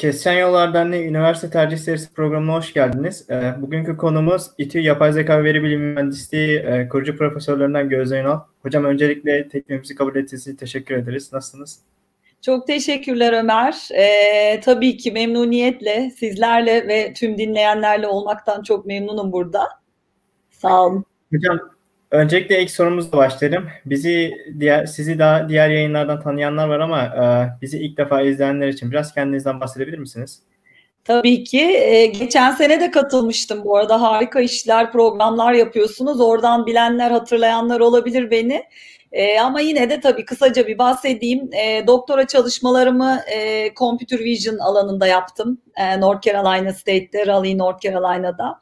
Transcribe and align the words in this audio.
Kesişen 0.00 0.38
Yollar 0.38 0.74
Derneği 0.74 1.08
Üniversite 1.08 1.50
Tercih 1.50 1.78
Serisi 1.78 2.12
programına 2.12 2.54
hoş 2.54 2.72
geldiniz. 2.72 3.30
E, 3.30 3.54
bugünkü 3.58 3.96
konumuz 3.96 4.50
İTÜ 4.58 4.78
Yapay 4.78 5.12
Zeka 5.12 5.38
ve 5.38 5.44
Veri 5.44 5.62
Bilimi 5.62 5.86
Mühendisliği 5.86 6.58
e, 6.58 6.88
kurucu 6.88 7.16
profesörlerinden 7.16 7.88
Gözde 7.88 8.20
Ünal. 8.20 8.40
Hocam 8.62 8.84
öncelikle 8.84 9.48
teklifimizi 9.48 9.94
kabul 9.94 10.16
ettiğiniz 10.16 10.46
için 10.46 10.56
teşekkür 10.56 10.94
ederiz. 10.94 11.32
Nasılsınız? 11.32 11.78
Çok 12.42 12.66
teşekkürler 12.66 13.32
Ömer. 13.32 13.88
Ee, 13.94 14.60
tabii 14.60 14.96
ki 14.96 15.12
memnuniyetle 15.12 16.10
sizlerle 16.10 16.88
ve 16.88 17.12
tüm 17.12 17.38
dinleyenlerle 17.38 18.06
olmaktan 18.06 18.62
çok 18.62 18.86
memnunum 18.86 19.32
burada. 19.32 19.68
Sağ 20.50 20.86
olun. 20.86 21.04
Hocam 21.32 21.58
öncelikle 22.10 22.62
ilk 22.62 22.70
sorumuzla 22.70 23.18
başlayalım. 23.18 23.68
Bizi 23.86 24.34
diğer 24.60 24.86
sizi 24.86 25.18
daha 25.18 25.48
diğer 25.48 25.70
yayınlardan 25.70 26.20
tanıyanlar 26.20 26.68
var 26.68 26.80
ama 26.80 27.02
e, 27.02 27.24
bizi 27.62 27.78
ilk 27.78 27.98
defa 27.98 28.22
izleyenler 28.22 28.68
için 28.68 28.90
biraz 28.90 29.14
kendinizden 29.14 29.60
bahsedebilir 29.60 29.98
misiniz? 29.98 30.42
Tabii 31.04 31.44
ki. 31.44 31.60
Ee, 31.60 32.06
geçen 32.06 32.50
sene 32.50 32.80
de 32.80 32.90
katılmıştım 32.90 33.64
bu 33.64 33.76
arada. 33.76 34.02
Harika 34.02 34.40
işler, 34.40 34.92
programlar 34.92 35.52
yapıyorsunuz. 35.52 36.20
Oradan 36.20 36.66
bilenler, 36.66 37.10
hatırlayanlar 37.10 37.80
olabilir 37.80 38.30
beni. 38.30 38.62
E, 39.12 39.40
ama 39.40 39.60
yine 39.60 39.90
de 39.90 40.00
tabii 40.00 40.24
kısaca 40.24 40.66
bir 40.66 40.78
bahsedeyim. 40.78 41.50
E, 41.54 41.86
doktora 41.86 42.26
çalışmalarımı 42.26 43.20
e, 43.34 43.70
Computer 43.74 44.18
Vision 44.18 44.58
alanında 44.58 45.06
yaptım. 45.06 45.58
E, 45.76 46.00
North 46.00 46.22
Carolina 46.22 46.72
State'te, 46.72 47.26
Raleigh, 47.26 47.56
North 47.56 47.80
Carolina'da. 47.80 48.60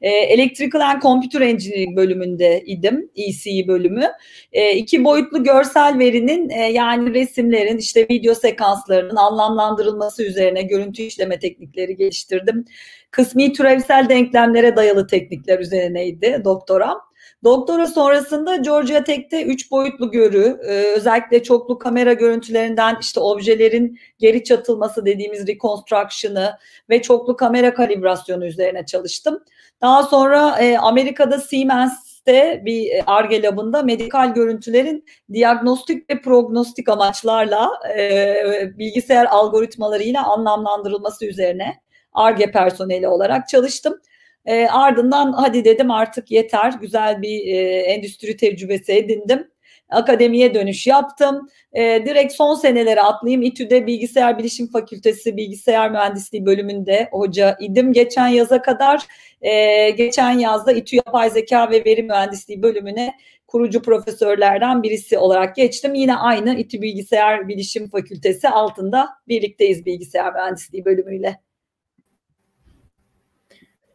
E, 0.00 0.10
Electrical 0.10 0.80
and 0.80 1.02
Computer 1.02 1.40
Engineering 1.40 1.96
bölümünde 1.96 2.62
idim, 2.66 3.10
ECE 3.16 3.68
bölümü. 3.68 4.04
E, 4.52 4.76
iki 4.76 5.04
boyutlu 5.04 5.44
görsel 5.44 5.98
verinin 5.98 6.50
e, 6.50 6.72
yani 6.72 7.14
resimlerin, 7.14 7.78
işte 7.78 8.06
video 8.10 8.34
sekanslarının 8.34 9.16
anlamlandırılması 9.16 10.24
üzerine 10.24 10.62
görüntü 10.62 11.02
işleme 11.02 11.38
teknikleri 11.38 11.96
geliştirdim. 11.96 12.64
Kısmi 13.10 13.52
türevsel 13.52 14.08
denklemlere 14.08 14.76
dayalı 14.76 15.06
teknikler 15.06 15.58
üzerineydi 15.58 16.42
doktoram. 16.44 17.07
Doktora 17.44 17.86
sonrasında 17.86 18.56
Georgia 18.56 19.04
Tech'te 19.04 19.42
üç 19.42 19.70
boyutlu 19.70 20.10
görü, 20.10 20.58
e, 20.68 20.72
özellikle 20.96 21.42
çoklu 21.42 21.78
kamera 21.78 22.12
görüntülerinden 22.12 22.96
işte 23.00 23.20
objelerin 23.20 23.98
geri 24.18 24.44
çatılması 24.44 25.06
dediğimiz 25.06 25.46
reconstruction'ı 25.46 26.58
ve 26.90 27.02
çoklu 27.02 27.36
kamera 27.36 27.74
kalibrasyonu 27.74 28.46
üzerine 28.46 28.86
çalıştım. 28.86 29.44
Daha 29.80 30.02
sonra 30.02 30.58
e, 30.60 30.78
Amerika'da 30.78 31.38
Siemens'te 31.38 32.62
bir 32.64 32.90
ARGE 33.06 33.42
labında 33.42 33.82
medikal 33.82 34.34
görüntülerin 34.34 35.04
diagnostik 35.32 36.10
ve 36.10 36.20
prognostik 36.20 36.88
amaçlarla 36.88 37.70
e, 37.98 38.42
bilgisayar 38.78 39.26
algoritmalarıyla 39.26 40.26
anlamlandırılması 40.26 41.26
üzerine 41.26 41.74
ARGE 42.12 42.50
personeli 42.50 43.08
olarak 43.08 43.48
çalıştım. 43.48 44.00
E, 44.46 44.66
ardından 44.66 45.32
hadi 45.32 45.64
dedim 45.64 45.90
artık 45.90 46.30
yeter 46.30 46.72
güzel 46.80 47.22
bir 47.22 47.54
e, 47.54 47.80
endüstri 47.80 48.36
tecrübesi 48.36 48.92
edindim. 48.92 49.50
Akademiye 49.90 50.54
dönüş 50.54 50.86
yaptım. 50.86 51.48
E, 51.72 51.82
direkt 52.06 52.32
son 52.32 52.54
senelere 52.54 53.02
atlayayım. 53.02 53.42
İTÜ'de 53.42 53.86
Bilgisayar 53.86 54.38
Bilişim 54.38 54.66
Fakültesi 54.66 55.36
Bilgisayar 55.36 55.90
Mühendisliği 55.90 56.46
bölümünde 56.46 57.08
hoca 57.12 57.56
idim 57.60 57.92
geçen 57.92 58.28
yaza 58.28 58.62
kadar. 58.62 59.02
E, 59.42 59.90
geçen 59.90 60.38
yazda 60.38 60.72
İTÜ 60.72 60.96
Yapay 60.96 61.30
Zeka 61.30 61.70
ve 61.70 61.84
Veri 61.84 62.02
Mühendisliği 62.02 62.62
bölümüne 62.62 63.14
kurucu 63.46 63.82
profesörlerden 63.82 64.82
birisi 64.82 65.18
olarak 65.18 65.56
geçtim. 65.56 65.94
Yine 65.94 66.16
aynı 66.16 66.54
İTÜ 66.54 66.82
Bilgisayar 66.82 67.48
Bilişim 67.48 67.88
Fakültesi 67.88 68.48
altında 68.48 69.08
birlikteyiz 69.28 69.86
bilgisayar 69.86 70.34
mühendisliği 70.34 70.84
bölümüyle. 70.84 71.47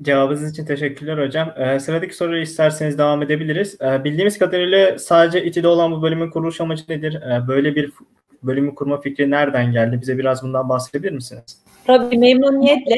Cevabınız 0.03 0.51
için 0.51 0.65
teşekkürler 0.65 1.25
hocam. 1.27 1.53
Ee, 1.57 1.79
sıradaki 1.79 2.15
soruyu 2.15 2.41
isterseniz 2.41 2.97
devam 2.97 3.21
edebiliriz. 3.21 3.77
Ee, 3.81 4.03
bildiğimiz 4.03 4.39
kadarıyla 4.39 4.99
sadece 4.99 5.45
İTÜ'de 5.45 5.67
olan 5.67 5.91
bu 5.91 6.01
bölümün 6.01 6.29
kuruluş 6.29 6.61
amacı 6.61 6.83
nedir? 6.89 7.13
Ee, 7.21 7.47
böyle 7.47 7.75
bir 7.75 7.91
bölümü 8.43 8.75
kurma 8.75 9.01
fikri 9.01 9.31
nereden 9.31 9.71
geldi? 9.71 10.01
Bize 10.01 10.17
biraz 10.17 10.43
bundan 10.43 10.69
bahsedebilir 10.69 11.11
misiniz? 11.11 11.63
Tabii 11.87 12.17
memnuniyetle. 12.17 12.97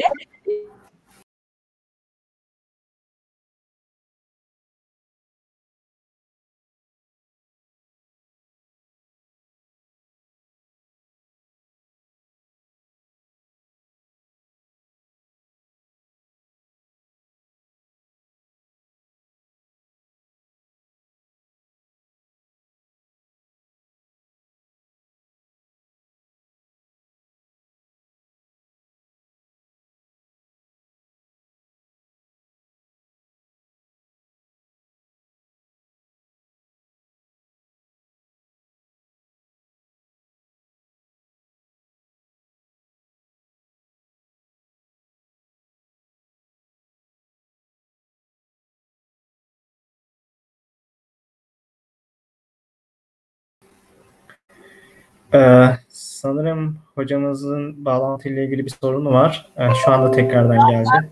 Ee, 55.34 55.66
sanırım 55.88 56.78
hocamızın 56.94 57.84
bağlantıyla 57.84 58.42
ilgili 58.42 58.64
bir 58.64 58.74
sorunu 58.82 59.12
var. 59.12 59.52
Ee, 59.56 59.68
şu 59.84 59.92
anda 59.92 60.10
tekrardan 60.10 60.70
geldi. 60.70 61.10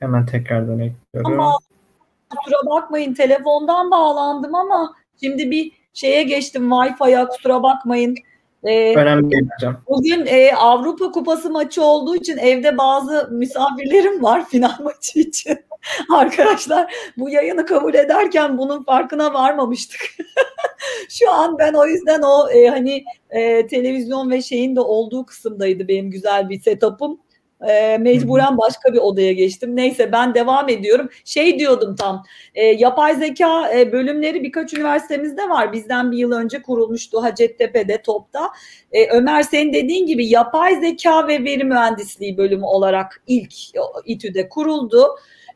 Hemen 0.00 0.26
tekrardan 0.26 0.78
ekliyorum. 0.78 1.32
Ama 1.32 1.58
kusura 2.30 2.70
bakmayın 2.70 3.14
telefondan 3.14 3.90
bağlandım 3.90 4.54
ama 4.54 4.94
şimdi 5.20 5.50
bir 5.50 5.72
şeye 5.94 6.22
geçtim 6.22 6.68
Wi-Fi'ye 6.70 7.26
kusura 7.28 7.62
bakmayın. 7.62 8.16
Ee, 8.64 8.94
Önemli 8.94 9.30
değil 9.30 9.48
hocam. 9.56 9.82
Bugün 9.88 10.26
e, 10.26 10.52
Avrupa 10.52 11.10
Kupası 11.10 11.50
maçı 11.50 11.82
olduğu 11.82 12.16
için 12.16 12.36
evde 12.36 12.78
bazı 12.78 13.28
misafirlerim 13.32 14.22
var 14.22 14.44
final 14.48 14.76
maçı 14.82 15.18
için. 15.18 15.58
Arkadaşlar 16.14 16.94
bu 17.16 17.30
yayını 17.30 17.66
kabul 17.66 17.94
ederken 17.94 18.58
bunun 18.58 18.84
farkına 18.84 19.34
varmamıştık. 19.34 20.00
Şu 21.08 21.30
an 21.30 21.58
ben 21.58 21.74
o 21.74 21.86
yüzden 21.86 22.22
o 22.22 22.50
e, 22.50 22.68
hani 22.68 23.04
e, 23.30 23.66
televizyon 23.66 24.30
ve 24.30 24.42
şeyin 24.42 24.76
de 24.76 24.80
olduğu 24.80 25.26
kısımdaydı 25.26 25.88
benim 25.88 26.10
güzel 26.10 26.48
bir 26.48 26.60
setup'ım. 26.60 27.20
E, 27.68 27.98
mecburen 27.98 28.58
başka 28.58 28.92
bir 28.92 28.98
odaya 28.98 29.32
geçtim. 29.32 29.76
Neyse 29.76 30.12
ben 30.12 30.34
devam 30.34 30.68
ediyorum. 30.68 31.08
Şey 31.24 31.58
diyordum 31.58 31.96
tam 31.96 32.24
e, 32.54 32.64
yapay 32.64 33.14
zeka 33.14 33.72
e, 33.72 33.92
bölümleri 33.92 34.42
birkaç 34.42 34.74
üniversitemizde 34.74 35.48
var. 35.48 35.72
Bizden 35.72 36.12
bir 36.12 36.18
yıl 36.18 36.32
önce 36.32 36.62
kurulmuştu 36.62 37.22
Hacettepe'de 37.22 38.02
TOP'ta. 38.02 38.50
E, 38.92 39.06
Ömer 39.10 39.42
senin 39.42 39.72
dediğin 39.72 40.06
gibi 40.06 40.26
yapay 40.26 40.80
zeka 40.80 41.28
ve 41.28 41.44
veri 41.44 41.64
mühendisliği 41.64 42.36
bölümü 42.36 42.64
olarak 42.64 43.22
ilk 43.26 43.54
İTÜ'de 44.04 44.48
kuruldu. 44.48 45.06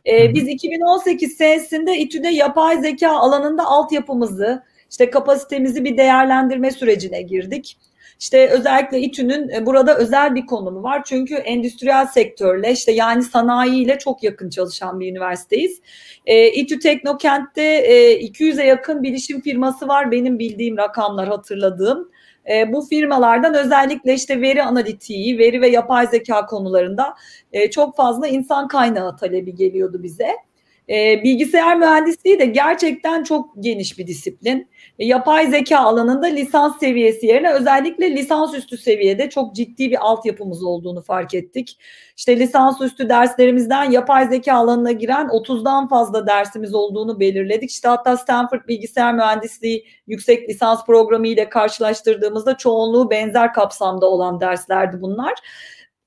E, 0.06 0.34
biz 0.34 0.48
2018 0.48 1.36
senesinde 1.36 1.98
İTÜ'de 1.98 2.28
yapay 2.28 2.80
zeka 2.80 3.10
alanında 3.10 3.64
altyapımızı, 3.64 4.62
işte 4.90 5.10
kapasitemizi 5.10 5.84
bir 5.84 5.96
değerlendirme 5.96 6.70
sürecine 6.70 7.22
girdik. 7.22 7.76
İşte 8.20 8.48
özellikle 8.48 9.00
İTÜ'nün 9.00 9.48
e, 9.48 9.66
burada 9.66 9.96
özel 9.98 10.34
bir 10.34 10.46
konumu 10.46 10.82
var. 10.82 11.02
Çünkü 11.04 11.34
endüstriyel 11.34 12.06
sektörle 12.06 12.72
işte 12.72 12.92
yani 12.92 13.22
sanayiyle 13.22 13.98
çok 13.98 14.22
yakın 14.22 14.50
çalışan 14.50 15.00
bir 15.00 15.10
üniversiteyiz. 15.10 15.80
E, 16.26 16.52
İTÜ 16.52 16.78
Teknokent'te 16.78 17.62
e, 17.62 18.20
200'e 18.20 18.66
yakın 18.66 19.02
bilişim 19.02 19.40
firması 19.40 19.88
var. 19.88 20.10
Benim 20.10 20.38
bildiğim 20.38 20.76
rakamlar 20.76 21.28
hatırladığım. 21.28 22.10
E, 22.50 22.72
bu 22.72 22.86
firmalardan 22.86 23.54
özellikle 23.54 24.14
işte 24.14 24.40
veri 24.40 24.62
analitiği, 24.62 25.38
veri 25.38 25.60
ve 25.60 25.68
yapay 25.68 26.06
zeka 26.06 26.46
konularında 26.46 27.14
e, 27.52 27.70
çok 27.70 27.96
fazla 27.96 28.28
insan 28.28 28.68
kaynağı 28.68 29.16
talebi 29.16 29.54
geliyordu 29.54 30.02
bize. 30.02 30.36
E, 30.88 31.24
bilgisayar 31.24 31.76
mühendisliği 31.76 32.38
de 32.38 32.44
gerçekten 32.44 33.22
çok 33.22 33.50
geniş 33.60 33.98
bir 33.98 34.06
disiplin. 34.06 34.68
E, 34.98 35.06
yapay 35.06 35.46
zeka 35.46 35.78
alanında 35.78 36.26
lisans 36.26 36.78
seviyesi 36.78 37.26
yerine 37.26 37.52
özellikle 37.52 38.10
lisansüstü 38.16 38.78
seviyede 38.78 39.30
çok 39.30 39.54
ciddi 39.54 39.90
bir 39.90 40.06
altyapımız 40.06 40.64
olduğunu 40.64 41.02
fark 41.02 41.34
ettik. 41.34 41.78
İşte 42.16 42.38
lisansüstü 42.38 43.08
derslerimizden 43.08 43.90
yapay 43.90 44.28
zeka 44.28 44.54
alanına 44.54 44.92
giren 44.92 45.26
30'dan 45.26 45.88
fazla 45.88 46.26
dersimiz 46.26 46.74
olduğunu 46.74 47.20
belirledik. 47.20 47.70
İşte 47.70 47.88
hatta 47.88 48.16
Stanford 48.16 48.68
Bilgisayar 48.68 49.14
Mühendisliği 49.14 49.86
yüksek 50.06 50.48
lisans 50.48 50.86
programı 50.86 51.28
ile 51.28 51.48
karşılaştırdığımızda 51.48 52.56
çoğunluğu 52.56 53.10
benzer 53.10 53.52
kapsamda 53.52 54.06
olan 54.06 54.40
derslerdi 54.40 55.00
bunlar. 55.00 55.34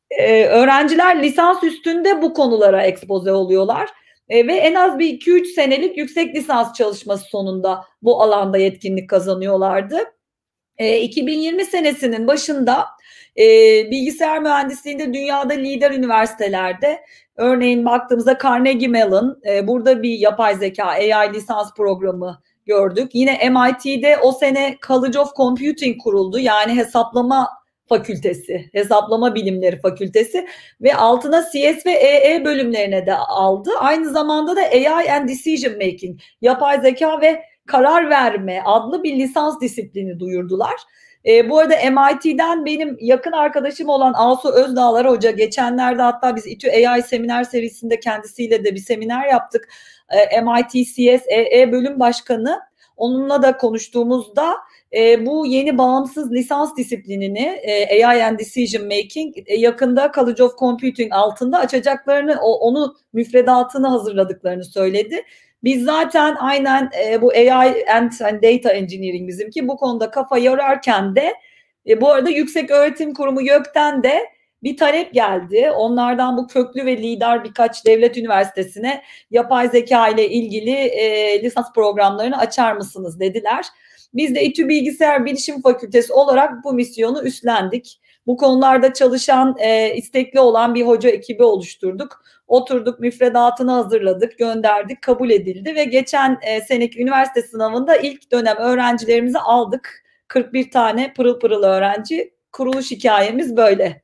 e, 0.09 0.45
öğrenciler 0.45 1.23
lisans 1.23 1.63
üstünde 1.63 2.21
bu 2.21 2.33
konulara 2.33 2.83
ekspoze 2.83 3.31
oluyorlar. 3.31 3.89
E, 4.33 4.47
ve 4.47 4.53
en 4.53 4.73
az 4.73 4.99
bir 4.99 5.19
2-3 5.19 5.45
senelik 5.45 5.97
yüksek 5.97 6.35
lisans 6.35 6.73
çalışması 6.73 7.23
sonunda 7.23 7.85
bu 8.01 8.21
alanda 8.21 8.57
yetkinlik 8.57 9.09
kazanıyorlardı. 9.09 9.99
E, 10.77 10.99
2020 11.01 11.65
senesinin 11.65 12.27
başında 12.27 12.85
e, 13.37 13.43
bilgisayar 13.91 14.41
mühendisliğinde 14.41 15.13
dünyada 15.13 15.53
lider 15.53 15.91
üniversitelerde 15.91 17.03
örneğin 17.35 17.85
baktığımızda 17.85 18.37
Carnegie 18.43 18.87
Mellon 18.87 19.41
e, 19.49 19.67
burada 19.67 20.03
bir 20.03 20.19
yapay 20.19 20.55
zeka 20.55 20.85
AI 20.85 21.33
lisans 21.33 21.73
programı 21.73 22.41
gördük. 22.65 23.11
Yine 23.13 23.49
MIT'de 23.49 24.17
o 24.17 24.31
sene 24.31 24.77
College 24.87 25.19
of 25.19 25.35
Computing 25.35 26.01
kuruldu. 26.03 26.39
Yani 26.39 26.75
hesaplama 26.75 27.49
fakültesi, 27.89 28.69
hesaplama 28.71 29.35
bilimleri 29.35 29.81
fakültesi 29.81 30.47
ve 30.81 30.95
altına 30.95 31.41
CS 31.41 31.85
ve 31.85 31.91
EE 31.91 32.45
bölümlerine 32.45 33.05
de 33.05 33.15
aldı. 33.15 33.69
Aynı 33.79 34.09
zamanda 34.09 34.55
da 34.55 34.61
AI 34.61 35.11
and 35.11 35.29
Decision 35.29 35.73
Making, 35.73 36.19
yapay 36.41 36.81
zeka 36.81 37.21
ve 37.21 37.43
karar 37.65 38.09
verme 38.09 38.61
adlı 38.65 39.03
bir 39.03 39.15
lisans 39.15 39.61
disiplini 39.61 40.19
duyurdular. 40.19 40.75
E, 41.25 41.49
bu 41.49 41.59
arada 41.59 41.75
MIT'den 41.75 42.65
benim 42.65 42.97
yakın 42.99 43.31
arkadaşım 43.31 43.89
olan 43.89 44.13
Asu 44.15 44.51
Özdağlar 44.51 45.09
Hoca 45.09 45.31
geçenlerde 45.31 46.01
hatta 46.01 46.35
biz 46.35 46.47
İTÜ 46.47 46.71
AI 46.71 47.03
seminer 47.03 47.43
serisinde 47.43 47.99
kendisiyle 47.99 48.63
de 48.63 48.75
bir 48.75 48.79
seminer 48.79 49.27
yaptık. 49.27 49.69
E, 50.09 50.41
MIT 50.41 50.71
CS 50.71 51.23
EE 51.27 51.71
bölüm 51.71 51.99
başkanı 51.99 52.59
onunla 52.97 53.41
da 53.41 53.57
konuştuğumuzda 53.57 54.55
e, 54.93 55.25
bu 55.25 55.45
yeni 55.45 55.77
bağımsız 55.77 56.31
lisans 56.31 56.77
disiplinini 56.77 57.59
e, 57.63 58.05
AI 58.05 58.23
and 58.23 58.39
Decision 58.39 58.83
Making 58.83 59.35
e, 59.45 59.55
yakında 59.55 60.11
College 60.15 60.43
of 60.43 60.57
Computing 60.57 61.13
altında 61.13 61.59
açacaklarını, 61.59 62.39
o, 62.41 62.53
onu 62.53 62.95
müfredatını 63.13 63.87
hazırladıklarını 63.87 64.63
söyledi. 64.63 65.23
Biz 65.63 65.83
zaten 65.83 66.35
aynen 66.39 66.89
e, 67.05 67.21
bu 67.21 67.31
AI 67.31 67.85
and, 67.91 68.11
and 68.23 68.43
Data 68.43 68.73
Engineering 68.73 69.27
bizimki 69.27 69.67
bu 69.67 69.77
konuda 69.77 70.11
kafa 70.11 70.37
yorarken 70.37 71.15
de 71.15 71.33
e, 71.87 72.01
bu 72.01 72.09
arada 72.09 72.29
Yüksek 72.29 72.71
Öğretim 72.71 73.13
Kurumu 73.13 73.41
YÖK'ten 73.41 74.03
de 74.03 74.19
bir 74.63 74.77
talep 74.77 75.13
geldi. 75.13 75.71
Onlardan 75.75 76.37
bu 76.37 76.47
köklü 76.47 76.85
ve 76.85 76.97
lider 76.97 77.43
birkaç 77.43 77.85
devlet 77.85 78.17
üniversitesine 78.17 79.03
yapay 79.31 79.69
zeka 79.69 80.07
ile 80.07 80.29
ilgili 80.29 80.71
e, 80.71 81.43
lisans 81.43 81.73
programlarını 81.73 82.37
açar 82.37 82.73
mısınız 82.73 83.19
dediler. 83.19 83.65
Biz 84.13 84.35
de 84.35 84.43
İTÜ 84.43 84.67
Bilgisayar 84.67 85.25
Bilişim 85.25 85.61
Fakültesi 85.61 86.13
olarak 86.13 86.63
bu 86.63 86.73
misyonu 86.73 87.23
üstlendik. 87.23 87.99
Bu 88.27 88.37
konularda 88.37 88.93
çalışan, 88.93 89.55
e, 89.59 89.95
istekli 89.95 90.39
olan 90.39 90.75
bir 90.75 90.85
hoca 90.85 91.09
ekibi 91.09 91.43
oluşturduk. 91.43 92.23
Oturduk, 92.47 92.99
müfredatını 92.99 93.71
hazırladık, 93.71 94.37
gönderdik, 94.37 95.01
kabul 95.01 95.29
edildi 95.29 95.75
ve 95.75 95.83
geçen 95.83 96.37
e, 96.41 96.61
seneki 96.61 97.01
üniversite 97.01 97.41
sınavında 97.41 97.95
ilk 97.95 98.31
dönem 98.31 98.57
öğrencilerimizi 98.57 99.39
aldık. 99.39 100.03
41 100.27 100.71
tane 100.71 101.13
pırıl 101.13 101.39
pırıl 101.39 101.63
öğrenci. 101.63 102.33
Kuruluş 102.51 102.91
hikayemiz 102.91 103.57
böyle. 103.57 104.02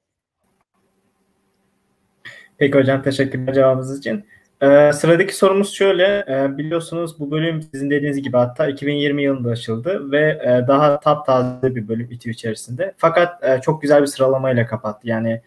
Peki 2.59 2.77
hocam 2.77 3.03
teşekkürler 3.03 3.53
cevabınız 3.53 3.99
için. 3.99 4.25
Ee, 4.61 4.91
sıradaki 4.93 5.35
sorumuz 5.35 5.73
şöyle. 5.73 6.25
Ee, 6.29 6.57
biliyorsunuz 6.57 7.19
bu 7.19 7.31
bölüm 7.31 7.61
sizin 7.61 7.89
dediğiniz 7.89 8.21
gibi 8.21 8.37
hatta 8.37 8.67
2020 8.67 9.23
yılında 9.23 9.49
açıldı 9.49 10.11
ve 10.11 10.21
e, 10.21 10.67
daha 10.67 10.99
taptaze 10.99 11.75
bir 11.75 11.87
bölüm 11.87 12.07
İTÜ 12.11 12.29
içerisinde. 12.29 12.93
Fakat 12.97 13.43
e, 13.43 13.61
çok 13.61 13.81
güzel 13.81 14.01
bir 14.01 14.07
sıralamayla 14.07 14.65
kapattı. 14.65 15.07
Yani 15.07 15.41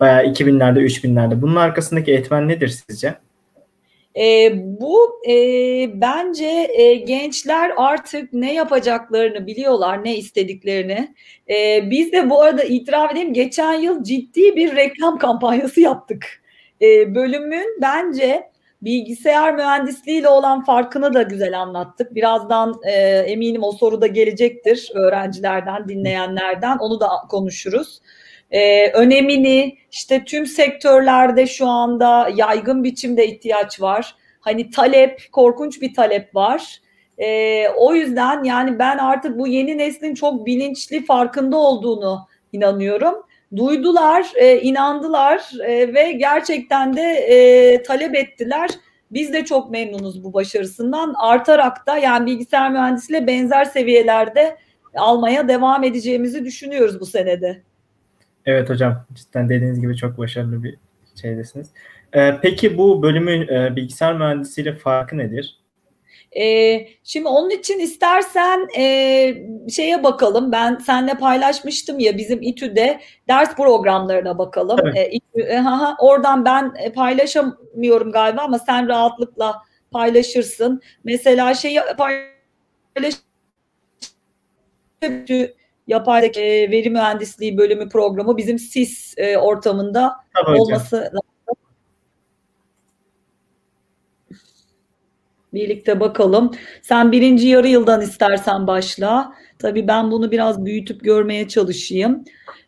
bayağı 0.00 0.24
2000'lerde, 0.24 0.80
3000'lerde. 0.80 1.42
Bunun 1.42 1.56
arkasındaki 1.56 2.14
etmen 2.14 2.48
nedir 2.48 2.68
sizce? 2.68 3.14
E, 4.16 4.52
bu 4.54 5.20
e, 5.28 5.34
bence 6.00 6.68
e, 6.74 6.94
gençler 6.94 7.72
artık 7.76 8.32
ne 8.32 8.54
yapacaklarını 8.54 9.46
biliyorlar, 9.46 10.04
ne 10.04 10.16
istediklerini. 10.16 11.14
E, 11.50 11.90
biz 11.90 12.12
de 12.12 12.30
bu 12.30 12.42
arada 12.42 12.64
itiraf 12.64 13.12
edeyim, 13.12 13.32
geçen 13.32 13.72
yıl 13.72 14.04
ciddi 14.04 14.56
bir 14.56 14.76
reklam 14.76 15.18
kampanyası 15.18 15.80
yaptık. 15.80 16.39
E, 16.82 17.14
bölümün 17.14 17.78
bence 17.82 18.50
bilgisayar 18.82 19.54
mühendisliğiyle 19.54 20.28
olan 20.28 20.64
farkını 20.64 21.14
da 21.14 21.22
güzel 21.22 21.60
anlattık. 21.60 22.14
Birazdan 22.14 22.80
e, 22.86 22.92
eminim 23.26 23.62
o 23.62 23.72
soru 23.72 24.00
da 24.00 24.06
gelecektir 24.06 24.90
öğrencilerden, 24.94 25.88
dinleyenlerden. 25.88 26.78
Onu 26.78 27.00
da 27.00 27.08
konuşuruz. 27.30 28.00
E, 28.50 28.90
önemini 28.90 29.78
işte 29.90 30.24
tüm 30.24 30.46
sektörlerde 30.46 31.46
şu 31.46 31.66
anda 31.66 32.30
yaygın 32.34 32.84
biçimde 32.84 33.26
ihtiyaç 33.26 33.80
var. 33.80 34.14
Hani 34.40 34.70
talep, 34.70 35.32
korkunç 35.32 35.82
bir 35.82 35.94
talep 35.94 36.34
var. 36.34 36.80
E, 37.18 37.68
o 37.68 37.94
yüzden 37.94 38.44
yani 38.44 38.78
ben 38.78 38.98
artık 38.98 39.38
bu 39.38 39.46
yeni 39.46 39.78
neslin 39.78 40.14
çok 40.14 40.46
bilinçli 40.46 41.04
farkında 41.04 41.56
olduğunu 41.56 42.26
inanıyorum 42.52 43.14
duydular, 43.56 44.32
e, 44.36 44.60
inandılar 44.60 45.52
e, 45.66 45.94
ve 45.94 46.12
gerçekten 46.12 46.96
de 46.96 47.02
e, 47.02 47.82
talep 47.82 48.14
ettiler. 48.14 48.70
Biz 49.10 49.32
de 49.32 49.44
çok 49.44 49.70
memnunuz 49.70 50.24
bu 50.24 50.32
başarısından. 50.32 51.14
Artarak 51.18 51.86
da 51.86 51.98
yani 51.98 52.26
bilgisayar 52.26 52.70
mühendisliğiyle 52.70 53.26
benzer 53.26 53.64
seviyelerde 53.64 54.56
almaya 54.94 55.48
devam 55.48 55.84
edeceğimizi 55.84 56.44
düşünüyoruz 56.44 57.00
bu 57.00 57.06
senede. 57.06 57.62
Evet 58.46 58.70
hocam 58.70 59.06
cidden 59.12 59.48
dediğiniz 59.48 59.80
gibi 59.80 59.96
çok 59.96 60.18
başarılı 60.18 60.62
bir 60.64 60.76
şeydesiniz. 61.20 61.68
Ee, 62.14 62.38
peki 62.42 62.78
bu 62.78 63.02
bölümün 63.02 63.48
e, 63.48 63.76
bilgisayar 63.76 64.16
mühendisiyle 64.16 64.74
farkı 64.74 65.18
nedir? 65.18 65.59
E, 66.36 66.86
şimdi 67.04 67.28
onun 67.28 67.50
için 67.50 67.78
istersen 67.78 68.68
e, 68.78 68.84
şeye 69.70 70.02
bakalım. 70.02 70.52
Ben 70.52 70.78
seninle 70.86 71.14
paylaşmıştım 71.14 71.98
ya 71.98 72.18
bizim 72.18 72.42
İTÜ'de 72.42 73.00
ders 73.28 73.56
programlarına 73.56 74.38
bakalım. 74.38 74.78
Evet. 74.82 74.96
E, 74.96 75.10
İTÜ, 75.10 75.40
e, 75.40 75.56
ha, 75.56 75.96
oradan 76.00 76.44
ben 76.44 76.72
e, 76.78 76.92
paylaşamıyorum 76.92 78.12
galiba 78.12 78.42
ama 78.42 78.58
sen 78.58 78.88
rahatlıkla 78.88 79.62
paylaşırsın. 79.90 80.82
Mesela 81.04 81.54
şey 81.54 81.78
paylaş 81.98 83.14
yapay 85.86 86.30
e, 86.36 86.70
veri 86.70 86.90
mühendisliği 86.90 87.58
bölümü 87.58 87.88
programı 87.88 88.36
bizim 88.36 88.58
SIS 88.58 89.14
e, 89.16 89.38
ortamında 89.38 90.16
Tabii 90.34 90.60
olması 90.60 90.96
hocam. 90.96 91.29
Birlikte 95.54 96.00
bakalım. 96.00 96.50
Sen 96.82 97.12
birinci 97.12 97.48
yarı 97.48 97.68
yıldan 97.68 98.00
istersen 98.00 98.66
başla. 98.66 99.34
Tabii 99.58 99.88
ben 99.88 100.10
bunu 100.10 100.30
biraz 100.30 100.64
büyütüp 100.64 101.04
görmeye 101.04 101.48
çalışayım. 101.48 102.24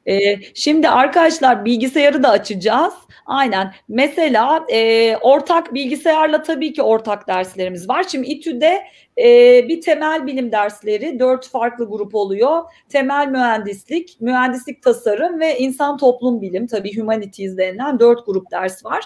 Ee, 0.07 0.37
şimdi 0.55 0.89
arkadaşlar 0.89 1.65
bilgisayarı 1.65 2.23
da 2.23 2.29
açacağız. 2.31 2.95
Aynen. 3.27 3.75
Mesela 3.89 4.67
e, 4.73 5.17
ortak 5.17 5.75
bilgisayarla 5.75 6.43
tabii 6.43 6.73
ki 6.73 6.83
ortak 6.83 7.29
derslerimiz 7.29 7.89
var. 7.89 8.05
Şimdi 8.09 8.29
İTÜ'de 8.29 8.83
e, 9.19 9.29
bir 9.69 9.81
temel 9.81 10.27
bilim 10.27 10.53
dersleri 10.53 11.19
dört 11.19 11.49
farklı 11.49 11.89
grup 11.89 12.15
oluyor. 12.15 12.62
Temel 12.89 13.29
mühendislik, 13.29 14.21
mühendislik 14.21 14.83
tasarım 14.83 15.41
ve 15.41 15.59
insan 15.59 15.97
toplum 15.97 16.43
bilim 16.43 16.67
tabii 16.67 16.97
humanities 16.97 17.57
denilen 17.57 17.99
dört 17.99 18.27
grup 18.27 18.51
ders 18.51 18.85
var. 18.85 19.05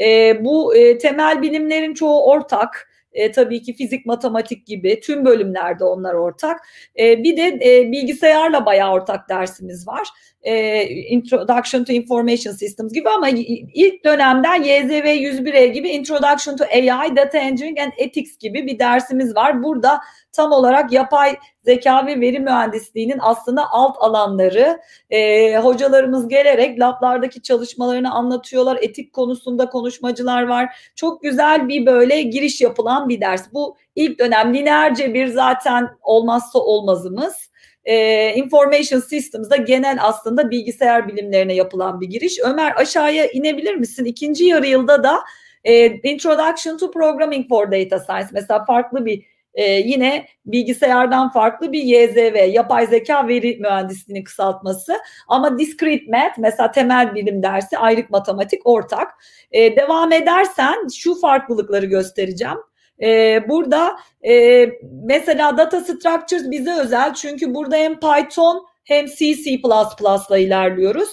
E, 0.00 0.36
bu 0.44 0.76
e, 0.76 0.98
temel 0.98 1.42
bilimlerin 1.42 1.94
çoğu 1.94 2.24
ortak. 2.24 2.87
E, 3.12 3.32
tabii 3.32 3.62
ki 3.62 3.72
fizik, 3.72 4.06
matematik 4.06 4.66
gibi 4.66 5.00
tüm 5.00 5.24
bölümlerde 5.24 5.84
onlar 5.84 6.14
ortak. 6.14 6.60
E, 6.98 7.22
bir 7.22 7.36
de 7.36 7.46
e, 7.46 7.92
bilgisayarla 7.92 8.66
bayağı 8.66 8.92
ortak 8.92 9.28
dersimiz 9.28 9.88
var. 9.88 10.08
E, 10.42 10.82
Introduction 10.88 11.84
to 11.84 11.92
Information 11.92 12.52
Systems 12.52 12.92
gibi 12.92 13.08
ama 13.08 13.28
ilk 13.74 14.04
dönemden 14.04 14.62
YZV 14.62 15.06
101E 15.06 15.66
gibi 15.66 15.88
Introduction 15.88 16.56
to 16.56 16.64
AI, 16.64 17.16
Data 17.16 17.38
Engineering 17.38 17.78
and 17.78 17.92
Ethics 17.96 18.38
gibi 18.38 18.66
bir 18.66 18.78
dersimiz 18.78 19.36
var. 19.36 19.62
Burada 19.62 20.00
tam 20.32 20.52
olarak 20.52 20.92
yapay 20.92 21.36
zeka 21.68 22.06
ve 22.06 22.20
veri 22.20 22.40
mühendisliğinin 22.40 23.18
aslında 23.20 23.70
alt 23.70 23.96
alanları 24.00 24.80
e, 25.10 25.56
hocalarımız 25.56 26.28
gelerek 26.28 26.80
lablardaki 26.80 27.42
çalışmalarını 27.42 28.14
anlatıyorlar. 28.14 28.78
Etik 28.82 29.12
konusunda 29.12 29.68
konuşmacılar 29.70 30.42
var. 30.42 30.90
Çok 30.96 31.22
güzel 31.22 31.68
bir 31.68 31.86
böyle 31.86 32.22
giriş 32.22 32.60
yapılan 32.60 33.08
bir 33.08 33.20
ders. 33.20 33.52
Bu 33.52 33.76
ilk 33.94 34.18
dönem 34.18 34.54
lineerce 34.54 35.14
bir 35.14 35.26
zaten 35.26 35.88
olmazsa 36.02 36.58
olmazımız. 36.58 37.50
E, 37.84 38.34
Information 38.34 39.00
Systems'da 39.00 39.56
genel 39.56 39.98
aslında 40.02 40.50
bilgisayar 40.50 41.08
bilimlerine 41.08 41.54
yapılan 41.54 42.00
bir 42.00 42.06
giriş. 42.06 42.38
Ömer 42.44 42.72
aşağıya 42.76 43.26
inebilir 43.26 43.74
misin? 43.74 44.04
İkinci 44.04 44.44
yarı 44.44 44.66
yılda 44.66 45.02
da 45.02 45.20
e, 45.64 45.86
Introduction 45.86 46.78
to 46.78 46.90
Programming 46.90 47.48
for 47.48 47.72
Data 47.72 47.98
Science 47.98 48.28
mesela 48.32 48.64
farklı 48.64 49.06
bir 49.06 49.37
e, 49.54 49.72
yine 49.72 50.26
bilgisayardan 50.46 51.32
farklı 51.32 51.72
bir 51.72 51.82
YZV, 51.82 52.48
yapay 52.52 52.86
zeka 52.86 53.28
veri 53.28 53.56
mühendisliğinin 53.60 54.24
kısaltması. 54.24 54.94
Ama 55.28 55.58
discrete 55.58 56.04
math 56.08 56.38
mesela 56.38 56.70
temel 56.70 57.14
bilim 57.14 57.42
dersi, 57.42 57.78
ayrık 57.78 58.10
matematik 58.10 58.60
ortak. 58.64 59.14
E, 59.52 59.76
devam 59.76 60.12
edersen 60.12 60.88
şu 60.98 61.20
farklılıkları 61.20 61.86
göstereceğim. 61.86 62.58
E, 63.02 63.40
burada 63.48 63.96
e, 64.26 64.64
mesela 65.04 65.56
data 65.56 65.80
structures 65.80 66.50
bize 66.50 66.72
özel 66.80 67.14
çünkü 67.14 67.54
burada 67.54 67.76
hem 67.76 68.00
Python 68.00 68.66
hem 68.84 69.06
C, 69.06 69.34
C++ 69.34 69.50
ile 69.50 70.42
ilerliyoruz. 70.42 71.08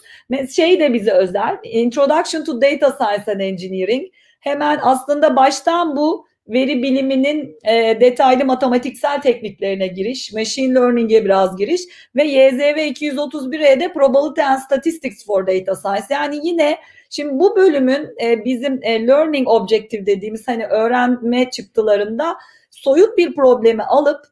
Şey 0.56 0.80
de 0.80 0.94
bize 0.94 1.12
özel, 1.12 1.58
Introduction 1.63 2.44
to 2.44 2.62
Data 2.62 2.92
Science 2.92 3.32
and 3.32 3.39
Engineering. 3.39 4.12
Hemen 4.39 4.80
aslında 4.82 5.36
baştan 5.36 5.96
bu 5.96 6.25
veri 6.47 6.83
biliminin 6.83 7.57
e, 7.63 7.97
detaylı 8.01 8.45
matematiksel 8.45 9.21
tekniklerine 9.21 9.87
giriş, 9.87 10.33
machine 10.33 10.73
learning'e 10.75 11.25
biraz 11.25 11.57
giriş 11.57 11.81
ve 12.15 12.23
YZV 12.23 12.77
231'e 12.77 13.93
Probability 13.93 14.41
and 14.41 14.59
Statistics 14.59 15.25
for 15.25 15.47
Data 15.47 15.75
Science. 15.75 16.05
Yani 16.09 16.39
yine 16.47 16.77
şimdi 17.09 17.39
bu 17.39 17.55
bölümün 17.55 18.09
e, 18.23 18.45
bizim 18.45 18.79
e, 18.83 19.07
learning 19.07 19.47
objective 19.49 20.05
dediğimiz 20.05 20.47
hani 20.47 20.65
öğrenme 20.65 21.49
çıktılarında 21.49 22.35
soyut 22.71 23.17
bir 23.17 23.35
problemi 23.35 23.83
alıp 23.83 24.25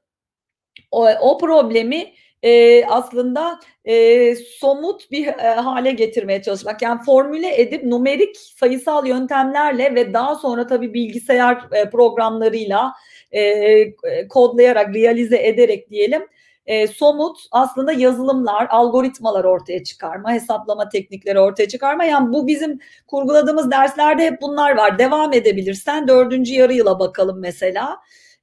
o, 0.91 1.09
o 1.09 1.37
problemi 1.37 2.13
e, 2.43 2.85
aslında 2.85 3.59
e, 3.85 4.35
somut 4.35 5.11
bir 5.11 5.27
e, 5.27 5.53
hale 5.53 5.91
getirmeye 5.91 6.41
çalışmak. 6.41 6.81
Yani 6.81 7.01
formüle 7.05 7.61
edip 7.61 7.83
numerik 7.83 8.37
sayısal 8.37 9.07
yöntemlerle 9.07 9.95
ve 9.95 10.13
daha 10.13 10.35
sonra 10.35 10.67
tabii 10.67 10.93
bilgisayar 10.93 11.67
e, 11.71 11.89
programlarıyla 11.89 12.93
e, 13.31 13.95
kodlayarak, 14.27 14.95
realize 14.95 15.47
ederek 15.47 15.89
diyelim 15.89 16.27
e, 16.65 16.87
somut 16.87 17.39
aslında 17.51 17.91
yazılımlar, 17.91 18.67
algoritmalar 18.69 19.43
ortaya 19.43 19.83
çıkarma, 19.83 20.33
hesaplama 20.33 20.89
teknikleri 20.89 21.39
ortaya 21.39 21.67
çıkarma. 21.67 22.03
Yani 22.03 22.33
bu 22.33 22.47
bizim 22.47 22.79
kurguladığımız 23.07 23.71
derslerde 23.71 24.25
hep 24.25 24.41
bunlar 24.41 24.77
var. 24.77 24.99
Devam 24.99 25.33
edebilirsen 25.33 26.07
dördüncü 26.07 26.53
yarı 26.53 26.73
yıla 26.73 26.99
bakalım 26.99 27.39
mesela. 27.39 27.99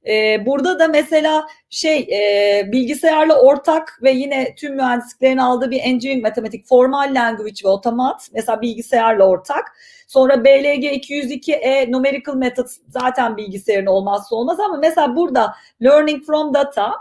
E, 0.06 0.46
burada 0.46 0.78
da 0.78 0.88
mesela 0.88 1.46
şey 1.70 1.98
e, 1.98 2.72
bilgisayarla 2.72 3.40
ortak 3.40 3.98
ve 4.02 4.10
yine 4.10 4.54
tüm 4.54 4.76
mühendisliklerin 4.76 5.38
aldığı 5.38 5.70
bir 5.70 5.80
engineering 5.80 6.22
matematik 6.22 6.66
formal 6.66 7.14
language 7.14 7.64
ve 7.64 7.68
otomat 7.68 8.28
mesela 8.32 8.62
bilgisayarla 8.62 9.24
ortak. 9.24 9.76
Sonra 10.08 10.44
BLG 10.44 10.84
202E 10.84 11.92
numerical 11.92 12.34
method 12.34 12.66
zaten 12.88 13.36
bilgisayarın 13.36 13.86
olmazsa 13.86 14.36
olmaz 14.36 14.60
ama 14.60 14.76
mesela 14.76 15.16
burada 15.16 15.54
learning 15.82 16.24
from 16.26 16.54
data 16.54 16.92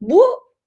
bu 0.00 0.22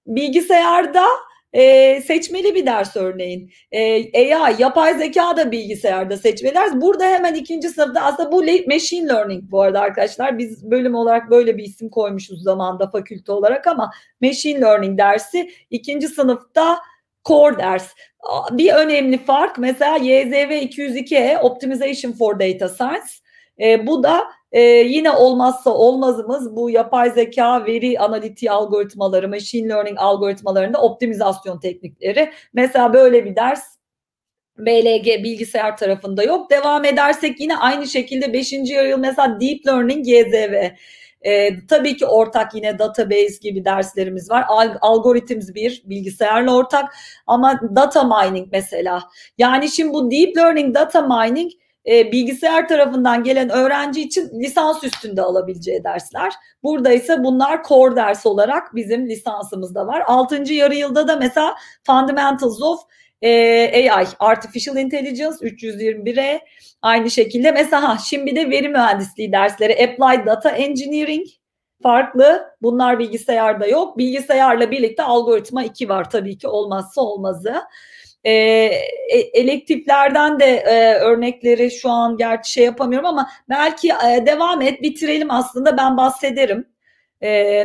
bilgisayarda 0.07 1.05
e, 1.53 2.01
seçmeli 2.01 2.55
bir 2.55 2.65
ders 2.65 2.95
örneğin. 2.95 3.51
E, 3.71 4.35
AI, 4.35 4.61
yapay 4.61 4.97
zeka 4.97 5.37
da 5.37 5.51
bilgisayarda 5.51 6.17
seçmeli 6.17 6.55
ders. 6.55 6.73
Burada 6.73 7.05
hemen 7.05 7.33
ikinci 7.33 7.69
sınıfta 7.69 8.01
aslında 8.01 8.31
bu 8.31 8.43
machine 8.67 9.07
learning 9.07 9.51
bu 9.51 9.61
arada 9.61 9.79
arkadaşlar. 9.79 10.37
Biz 10.37 10.71
bölüm 10.71 10.95
olarak 10.95 11.29
böyle 11.29 11.57
bir 11.57 11.63
isim 11.63 11.89
koymuşuz 11.89 12.43
zamanda 12.43 12.89
fakülte 12.89 13.31
olarak 13.31 13.67
ama 13.67 13.91
machine 14.21 14.61
learning 14.61 14.99
dersi 14.99 15.51
ikinci 15.69 16.07
sınıfta 16.07 16.77
core 17.25 17.57
ders. 17.57 17.89
Bir 18.51 18.73
önemli 18.73 19.17
fark 19.17 19.57
mesela 19.57 19.97
YZV 19.97 20.51
202E 20.51 21.39
Optimization 21.39 22.11
for 22.11 22.39
Data 22.39 22.69
Science. 22.69 23.28
E, 23.59 23.87
bu 23.87 24.03
da 24.03 24.39
ee, 24.51 24.61
yine 24.61 25.11
olmazsa 25.11 25.69
olmazımız 25.69 26.55
bu 26.55 26.69
yapay 26.69 27.11
zeka 27.11 27.65
veri 27.65 27.99
analitiği 27.99 28.51
algoritmaları, 28.51 29.29
machine 29.29 29.69
learning 29.69 29.99
algoritmalarında 29.99 30.81
optimizasyon 30.81 31.59
teknikleri. 31.59 32.31
Mesela 32.53 32.93
böyle 32.93 33.25
bir 33.25 33.35
ders 33.35 33.63
BLG 34.57 35.23
bilgisayar 35.23 35.77
tarafında 35.77 36.23
yok. 36.23 36.51
Devam 36.51 36.85
edersek 36.85 37.39
yine 37.39 37.57
aynı 37.57 37.87
şekilde 37.87 38.33
5. 38.33 38.53
yarı 38.53 38.87
yıl 38.89 38.99
mesela 38.99 39.39
Deep 39.41 39.67
Learning 39.67 40.07
YZV. 40.07 40.69
Ee, 41.21 41.67
tabii 41.67 41.97
ki 41.97 42.05
ortak 42.05 42.55
yine 42.55 42.79
database 42.79 43.37
gibi 43.41 43.65
derslerimiz 43.65 44.29
var. 44.29 44.45
Al, 44.47 44.77
algoritms 44.81 45.53
bir 45.53 45.83
bilgisayarla 45.85 46.55
ortak 46.55 46.95
ama 47.27 47.59
data 47.75 48.03
mining 48.03 48.47
mesela. 48.51 49.03
Yani 49.37 49.69
şimdi 49.69 49.93
bu 49.93 50.11
deep 50.11 50.37
learning 50.37 50.75
data 50.75 51.01
mining 51.01 51.51
e, 51.89 52.11
bilgisayar 52.11 52.67
tarafından 52.67 53.23
gelen 53.23 53.49
öğrenci 53.49 54.01
için 54.01 54.29
lisans 54.39 54.83
üstünde 54.83 55.21
alabileceği 55.21 55.83
dersler. 55.83 56.33
Burada 56.63 56.93
ise 56.93 57.23
bunlar 57.23 57.63
core 57.63 57.95
ders 57.95 58.25
olarak 58.25 58.75
bizim 58.75 59.09
lisansımızda 59.09 59.87
var. 59.87 60.03
Altıncı 60.07 60.53
yarı 60.53 60.75
yılda 60.75 61.07
da 61.07 61.15
mesela 61.15 61.55
Fundamentals 61.85 62.61
of 62.61 62.79
e, 63.21 63.91
AI, 63.91 64.07
Artificial 64.19 64.77
Intelligence 64.77 65.35
321'e 65.35 66.41
aynı 66.81 67.11
şekilde 67.11 67.51
mesela 67.51 67.97
şimdi 68.05 68.35
de 68.35 68.49
veri 68.49 68.69
mühendisliği 68.69 69.31
dersleri 69.31 69.73
Applied 69.73 70.25
Data 70.25 70.49
Engineering 70.49 71.27
farklı. 71.83 72.55
Bunlar 72.61 72.99
bilgisayarda 72.99 73.67
yok. 73.67 73.97
Bilgisayarla 73.97 74.71
birlikte 74.71 75.03
algoritma 75.03 75.63
2 75.63 75.89
var 75.89 76.09
tabii 76.09 76.37
ki 76.37 76.47
olmazsa 76.47 77.01
olmazı. 77.01 77.61
Ee, 78.23 78.31
e, 78.31 79.17
elektiflerden 79.33 80.39
de 80.39 80.45
e, 80.45 80.93
örnekleri 80.93 81.71
şu 81.71 81.89
an 81.89 82.17
gerçi 82.17 82.51
şey 82.51 82.65
yapamıyorum 82.65 83.07
ama 83.07 83.29
belki 83.49 83.87
e, 83.87 84.25
devam 84.25 84.61
et 84.61 84.81
bitirelim 84.81 85.31
aslında 85.31 85.77
ben 85.77 85.97
bahsederim. 85.97 86.67
E, 87.23 87.63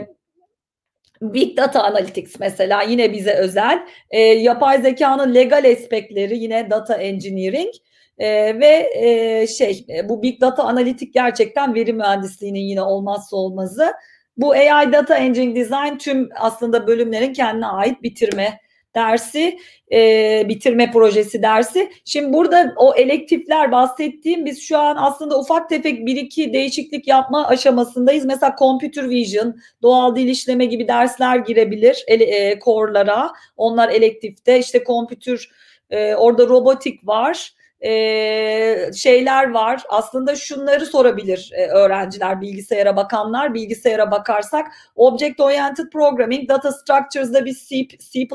Big 1.23 1.57
Data 1.57 1.83
Analytics 1.83 2.41
mesela 2.41 2.83
yine 2.83 3.13
bize 3.13 3.33
özel. 3.35 3.87
E, 4.11 4.21
yapay 4.21 4.83
zekanın 4.83 5.35
legal 5.35 5.73
aspektleri 5.73 6.39
yine 6.39 6.71
Data 6.71 6.95
Engineering. 6.95 7.75
E, 8.19 8.61
ve 8.61 8.91
e, 8.95 9.47
şey 9.47 9.87
e, 9.89 10.09
bu 10.09 10.23
Big 10.23 10.41
Data 10.41 10.63
Analitik 10.63 11.15
gerçekten 11.15 11.75
veri 11.75 11.93
mühendisliğinin 11.93 12.61
yine 12.61 12.83
olmazsa 12.83 13.37
olmazı. 13.37 13.93
Bu 14.37 14.53
AI 14.53 14.93
Data 14.93 15.17
Engineering 15.17 15.57
Design 15.57 15.99
tüm 15.99 16.29
aslında 16.37 16.87
bölümlerin 16.87 17.33
kendine 17.33 17.67
ait 17.67 18.03
bitirme 18.03 18.61
dersi 18.95 19.59
e, 19.93 20.43
bitirme 20.49 20.91
projesi 20.91 21.43
dersi. 21.43 21.93
Şimdi 22.05 22.33
burada 22.33 22.75
o 22.77 22.95
elektifler 22.95 23.73
bahsettiğim 23.73 24.45
biz 24.45 24.63
şu 24.63 24.79
an 24.79 24.97
aslında 24.99 25.41
ufak 25.41 25.69
tefek 25.69 26.07
bir 26.07 26.17
iki 26.17 26.53
değişiklik 26.53 27.09
yapma 27.09 27.47
aşamasındayız. 27.47 28.25
Mesela 28.25 28.57
computer 28.59 29.11
vision, 29.11 29.57
doğal 29.83 30.17
dil 30.17 30.29
işleme 30.29 30.65
gibi 30.65 30.89
dersler 30.89 31.37
girebilir 31.37 32.05
ele, 32.07 32.25
e, 32.25 32.59
core'lara. 32.61 33.33
Onlar 33.57 33.89
elektifte. 33.89 34.59
İşte 34.59 34.85
computer 34.87 35.49
e, 35.91 36.15
orada 36.15 36.47
robotik 36.47 37.07
var 37.07 37.55
e, 37.85 38.93
şeyler 38.97 39.51
var. 39.51 39.83
Aslında 39.89 40.37
şunları 40.37 40.87
sorabilir 40.87 41.51
e, 41.55 41.67
öğrenciler, 41.67 42.41
bilgisayara 42.41 42.97
bakanlar. 42.97 43.55
Bilgisayara 43.55 44.11
bakarsak 44.11 44.67
Object 44.97 45.41
Oriented 45.41 45.91
Programming, 45.93 46.49
Data 46.49 46.73
Structures'da 46.73 47.45
bir 47.45 47.55
C, 47.55 47.89
C++ 48.13 48.29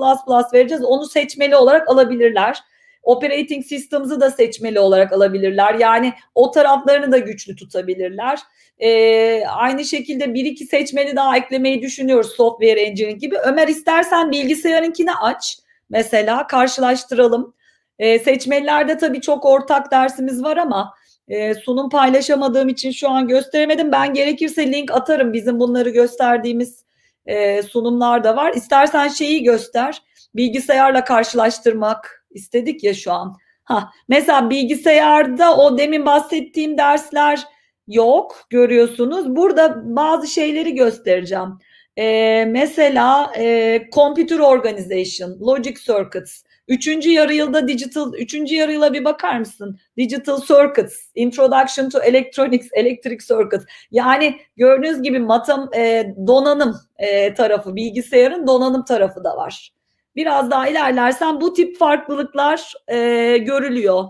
vereceğiz. 0.53 0.83
Onu 0.83 1.05
seçmeli 1.05 1.55
olarak 1.55 1.89
alabilirler. 1.89 2.57
Operating 3.03 3.65
Systems'ı 3.65 4.21
da 4.21 4.31
seçmeli 4.31 4.79
olarak 4.79 5.13
alabilirler. 5.13 5.73
Yani 5.73 6.13
o 6.35 6.51
taraflarını 6.51 7.11
da 7.11 7.17
güçlü 7.17 7.55
tutabilirler. 7.55 8.39
Ee, 8.79 9.43
aynı 9.45 9.85
şekilde 9.85 10.33
bir 10.33 10.45
iki 10.45 10.65
seçmeli 10.65 11.15
daha 11.15 11.37
eklemeyi 11.37 11.81
düşünüyoruz 11.81 12.31
software 12.31 12.81
engineering 12.81 13.21
gibi. 13.21 13.35
Ömer 13.37 13.67
istersen 13.67 14.31
bilgisayarınkini 14.31 15.13
aç. 15.13 15.57
Mesela 15.89 16.47
karşılaştıralım. 16.47 17.53
E, 17.99 18.19
seçmelilerde 18.19 18.97
tabii 18.97 19.21
çok 19.21 19.45
ortak 19.45 19.91
dersimiz 19.91 20.43
var 20.43 20.57
ama 20.57 20.93
e, 21.27 21.55
sunum 21.55 21.89
paylaşamadığım 21.89 22.69
için 22.69 22.91
şu 22.91 23.09
an 23.09 23.27
gösteremedim. 23.27 23.91
Ben 23.91 24.13
gerekirse 24.13 24.71
link 24.71 24.91
atarım. 24.91 25.33
Bizim 25.33 25.59
bunları 25.59 25.89
gösterdiğimiz 25.89 26.83
e, 27.25 27.63
sunumlar 27.63 28.23
da 28.23 28.35
var. 28.35 28.53
İstersen 28.53 29.07
şeyi 29.07 29.43
göster. 29.43 30.01
Bilgisayarla 30.35 31.03
karşılaştırmak 31.03 32.25
istedik 32.31 32.83
ya 32.83 32.93
şu 32.93 33.11
an. 33.11 33.37
Ha, 33.63 33.89
mesela 34.07 34.49
bilgisayarda 34.49 35.57
o 35.57 35.77
demin 35.77 36.05
bahsettiğim 36.05 36.77
dersler 36.77 37.43
yok 37.87 38.45
görüyorsunuz. 38.49 39.35
Burada 39.35 39.95
bazı 39.95 40.27
şeyleri 40.27 40.75
göstereceğim. 40.75 41.59
Ee, 41.97 42.45
mesela 42.45 43.31
e, 43.37 43.81
Computer 43.91 44.39
Organization, 44.39 45.39
Logic 45.39 45.75
Circuits, 45.79 46.43
Üçüncü 46.69 47.09
yarı 47.09 47.33
yılda 47.33 47.67
digital, 47.67 48.13
üçüncü 48.13 48.55
yarı 48.55 48.71
yıla 48.71 48.93
bir 48.93 49.05
bakar 49.05 49.39
mısın? 49.39 49.79
Digital 49.97 50.41
circuits, 50.41 50.95
introduction 51.15 51.89
to 51.89 51.99
electronics, 51.99 52.67
electric 52.73 53.25
circuits. 53.25 53.65
Yani 53.91 54.39
gördüğünüz 54.57 55.01
gibi 55.01 55.19
matam, 55.19 55.69
e, 55.75 56.13
donanım 56.27 56.75
e, 56.97 57.33
tarafı, 57.33 57.75
bilgisayarın 57.75 58.47
donanım 58.47 58.85
tarafı 58.85 59.23
da 59.23 59.37
var. 59.37 59.73
Biraz 60.15 60.51
daha 60.51 60.67
ilerlersen 60.67 61.41
bu 61.41 61.53
tip 61.53 61.77
farklılıklar 61.77 62.73
e, 62.87 62.97
görülüyor. 63.37 64.05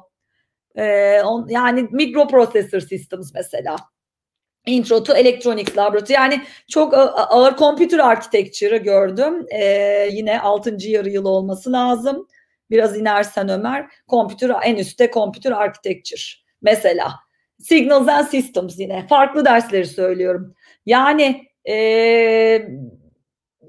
E, 0.76 1.22
on, 1.22 1.48
yani 1.50 1.88
microprocessor 1.92 2.80
systems 2.80 3.34
mesela. 3.34 3.76
Intro 4.66 5.04
to 5.04 5.14
Electronics 5.14 5.78
Laboratory. 5.78 6.14
Yani 6.14 6.42
çok 6.68 6.94
ağır 7.18 7.58
computer 7.58 8.00
architecture'ı 8.00 8.78
gördüm. 8.78 9.46
Ee, 9.52 10.10
yine 10.12 10.42
6. 10.42 10.78
yarı 10.80 11.10
yıl 11.10 11.26
olması 11.26 11.72
lazım. 11.72 12.28
Biraz 12.70 12.98
inersen 12.98 13.50
Ömer. 13.50 13.86
Computer 14.08 14.56
en 14.64 14.76
üstte 14.76 15.12
computer 15.12 15.52
architecture 15.52 16.22
mesela. 16.62 17.16
Signals 17.60 18.08
and 18.08 18.28
Systems 18.28 18.80
yine. 18.80 19.08
Farklı 19.08 19.46
dersleri 19.46 19.86
söylüyorum. 19.86 20.56
Yani 20.86 21.48
e, 21.70 22.70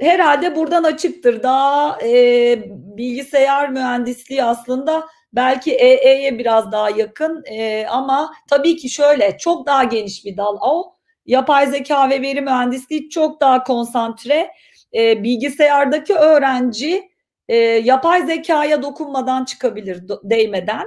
herhalde 0.01 0.57
buradan 0.57 0.85
açıktır. 0.85 1.43
Daha 1.43 1.99
e, 2.03 2.57
bilgisayar 2.97 3.71
mühendisliği 3.71 4.45
aslında 4.45 5.07
belki 5.33 5.75
EE'ye 5.75 6.39
biraz 6.39 6.73
daha 6.73 6.91
yakın 6.91 7.45
e, 7.47 7.87
ama 7.87 8.33
tabii 8.51 8.77
ki 8.77 8.89
şöyle 8.89 9.39
çok 9.39 9.67
daha 9.67 9.85
geniş 9.85 10.25
bir 10.25 10.37
dal 10.37 10.57
o. 10.63 10.95
Yapay 11.27 11.67
zeka 11.67 12.11
ve 12.11 12.23
veri 12.23 12.41
mühendisliği 12.41 13.09
çok 13.09 13.41
daha 13.41 13.65
konsantre. 13.65 14.51
E, 14.95 15.23
bilgisayardaki 15.23 16.15
öğrenci 16.15 17.10
e, 17.51 17.57
yapay 17.57 18.27
zekaya 18.27 18.83
dokunmadan 18.83 19.45
çıkabilir, 19.45 20.03
değmeden. 20.25 20.87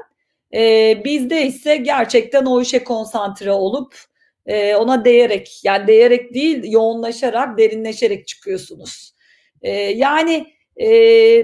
E, 0.53 1.01
bizde 1.05 1.46
ise 1.46 1.75
gerçekten 1.75 2.46
o 2.46 2.62
işe 2.62 2.84
konsantre 2.84 3.51
olup 3.51 3.96
e, 4.46 4.75
ona 4.75 5.05
değerek 5.05 5.60
yani 5.63 5.88
değerek 5.88 6.34
değil 6.34 6.72
yoğunlaşarak 6.72 7.58
derinleşerek 7.58 8.27
çıkıyorsunuz. 8.27 9.13
E, 9.62 9.72
yani 9.72 10.53
e, 10.77 10.88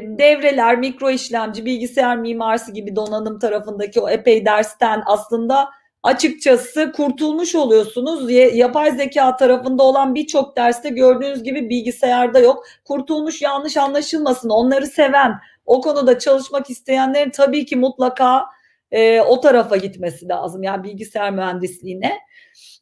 devreler, 0.01 0.77
mikro 0.77 1.09
işlemci, 1.09 1.65
bilgisayar 1.65 2.17
mimarisi 2.17 2.73
gibi 2.73 2.95
donanım 2.95 3.39
tarafındaki 3.39 3.99
o 3.99 4.09
epey 4.09 4.45
dersten 4.45 5.03
aslında 5.05 5.69
açıkçası 6.03 6.91
kurtulmuş 6.91 7.55
oluyorsunuz. 7.55 8.31
Yapay 8.31 8.91
zeka 8.91 9.38
tarafında 9.38 9.83
olan 9.83 10.15
birçok 10.15 10.57
derste 10.57 10.89
gördüğünüz 10.89 11.43
gibi 11.43 11.69
bilgisayarda 11.69 12.39
yok. 12.39 12.65
Kurtulmuş 12.85 13.41
yanlış 13.41 13.77
anlaşılmasın. 13.77 14.49
Onları 14.49 14.88
seven, 14.88 15.39
o 15.65 15.81
konuda 15.81 16.19
çalışmak 16.19 16.69
isteyenlerin 16.69 17.29
tabii 17.29 17.65
ki 17.65 17.75
mutlaka 17.75 18.45
e, 18.91 19.21
o 19.21 19.41
tarafa 19.41 19.77
gitmesi 19.77 20.27
lazım. 20.27 20.63
Yani 20.63 20.83
bilgisayar 20.83 21.31
mühendisliğine. 21.31 22.19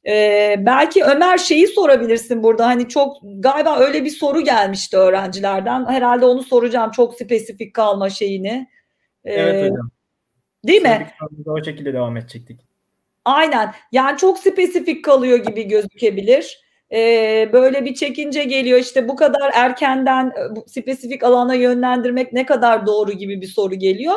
Ee, 0.07 0.55
belki 0.59 1.03
Ömer 1.03 1.37
şeyi 1.37 1.67
sorabilirsin 1.67 2.43
burada 2.43 2.67
hani 2.67 2.89
çok 2.89 3.17
galiba 3.23 3.79
öyle 3.79 4.05
bir 4.05 4.09
soru 4.09 4.41
gelmişti 4.41 4.97
öğrencilerden. 4.97 5.85
Herhalde 5.85 6.25
onu 6.25 6.43
soracağım 6.43 6.91
çok 6.91 7.13
spesifik 7.13 7.73
kalma 7.73 8.09
şeyini. 8.09 8.69
Ee, 9.25 9.33
evet 9.33 9.71
hocam. 9.71 9.91
Değil 10.67 10.81
mi? 10.81 11.07
O 11.45 11.63
şekilde 11.63 11.93
devam 11.93 12.17
edecektik. 12.17 12.66
Aynen. 13.27 13.73
Yani 13.91 14.17
çok 14.17 14.39
spesifik 14.39 15.05
kalıyor 15.05 15.37
gibi 15.37 15.67
gözükebilir. 15.67 16.61
Ee, 16.93 17.49
böyle 17.53 17.85
bir 17.85 17.93
çekince 17.95 18.43
geliyor 18.43 18.79
işte 18.79 19.07
bu 19.07 19.15
kadar 19.15 19.51
erkenden 19.53 20.33
bu 20.51 20.65
spesifik 20.67 21.23
alana 21.23 21.53
yönlendirmek 21.55 22.33
ne 22.33 22.45
kadar 22.45 22.85
doğru 22.85 23.11
gibi 23.11 23.41
bir 23.41 23.47
soru 23.47 23.75
geliyor. 23.75 24.15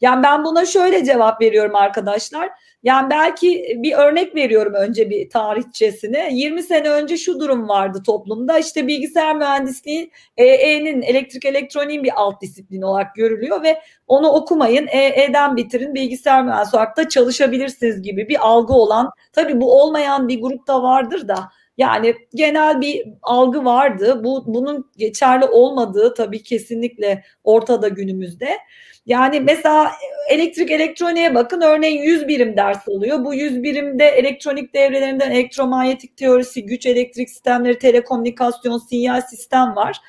Yani 0.00 0.22
ben 0.22 0.44
buna 0.44 0.66
şöyle 0.66 1.04
cevap 1.04 1.40
veriyorum 1.42 1.74
arkadaşlar. 1.74 2.50
Yani 2.82 3.10
belki 3.10 3.76
bir 3.76 3.92
örnek 3.92 4.34
veriyorum 4.34 4.74
önce 4.74 5.10
bir 5.10 5.30
tarihçesine. 5.30 6.28
20 6.32 6.62
sene 6.62 6.90
önce 6.90 7.16
şu 7.16 7.40
durum 7.40 7.68
vardı 7.68 8.02
toplumda. 8.06 8.58
İşte 8.58 8.86
bilgisayar 8.86 9.36
mühendisliği 9.36 10.10
EE'nin 10.36 11.02
elektrik 11.02 11.44
elektroniğin 11.44 12.04
bir 12.04 12.12
alt 12.16 12.42
disiplini 12.42 12.86
olarak 12.86 13.14
görülüyor 13.14 13.62
ve 13.62 13.80
onu 14.06 14.28
okumayın 14.28 14.86
EE'den 14.86 15.56
bitirin 15.56 15.94
bilgisayar 15.94 16.44
mühendisi 16.44 16.76
olarak 16.76 16.96
da 16.96 17.08
çalışabilirsiniz 17.08 18.02
gibi 18.02 18.28
bir 18.28 18.46
algı 18.48 18.72
olan 18.72 19.10
tabii 19.32 19.60
bu 19.60 19.82
olmayan 19.82 20.28
bir 20.28 20.40
grupta 20.40 20.82
vardır 20.82 21.28
da 21.28 21.50
yani 21.80 22.14
genel 22.34 22.80
bir 22.80 23.02
algı 23.22 23.64
vardı. 23.64 24.20
Bu 24.24 24.44
bunun 24.46 24.90
geçerli 24.96 25.44
olmadığı 25.44 26.14
tabii 26.14 26.42
kesinlikle 26.42 27.24
ortada 27.44 27.88
günümüzde. 27.88 28.58
Yani 29.06 29.40
mesela 29.40 29.92
elektrik 30.30 30.70
elektroniğe 30.70 31.34
bakın 31.34 31.60
örneğin 31.60 32.02
100 32.02 32.28
birim 32.28 32.56
ders 32.56 32.88
oluyor. 32.88 33.24
Bu 33.24 33.34
100 33.34 33.62
birimde 33.62 34.04
elektronik 34.04 34.74
devrelerinden 34.74 35.30
elektromanyetik 35.30 36.16
teorisi, 36.16 36.66
güç 36.66 36.86
elektrik 36.86 37.30
sistemleri, 37.30 37.78
telekomünikasyon, 37.78 38.78
sinyal 38.78 39.20
sistem 39.20 39.76
var. 39.76 40.00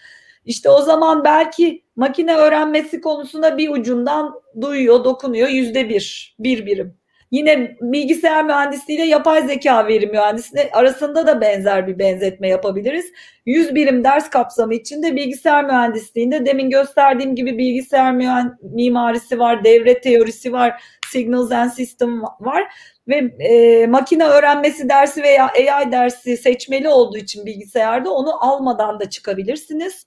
İşte 0.46 0.70
o 0.70 0.82
zaman 0.82 1.24
belki 1.24 1.84
makine 1.96 2.36
öğrenmesi 2.36 3.02
konusunda 3.02 3.58
bir 3.58 3.70
ucundan 3.70 4.34
duyuyor, 4.62 5.04
dokunuyor 5.04 5.50
yüzde 5.50 5.90
bir, 5.90 6.36
bir 6.40 6.66
birim. 6.66 7.01
Yine 7.32 7.78
bilgisayar 7.82 8.46
mühendisliğiyle 8.46 9.06
yapay 9.06 9.48
zeka 9.48 9.88
veri 9.88 10.08
mühendisliği 10.08 10.70
arasında 10.72 11.28
da 11.28 11.42
benzer 11.42 11.88
bir 11.88 12.00
benzetme 12.00 12.48
yapabiliriz. 12.48 13.06
100 13.46 13.76
birim 13.76 14.04
ders 14.04 14.30
kapsamı 14.30 14.74
içinde 14.74 15.16
bilgisayar 15.16 15.66
mühendisliğinde 15.66 16.46
demin 16.46 16.70
gösterdiğim 16.70 17.36
gibi 17.36 17.58
bilgisayar 17.58 18.14
mimarisi 18.62 19.40
var, 19.40 19.64
devre 19.64 20.02
teorisi 20.02 20.54
var, 20.54 20.84
signals 21.12 21.52
and 21.52 21.70
system 21.72 22.22
var 22.40 22.64
ve 23.08 23.16
e, 23.40 23.88
makine 23.88 24.26
öğrenmesi 24.26 24.90
dersi 24.90 25.24
veya 25.24 25.48
AI 25.48 25.92
dersi 25.92 26.38
seçmeli 26.38 26.90
olduğu 26.90 27.18
için 27.18 27.46
bilgisayarda 27.46 28.12
onu 28.12 28.46
almadan 28.46 29.00
da 29.00 29.10
çıkabilirsiniz. 29.10 30.06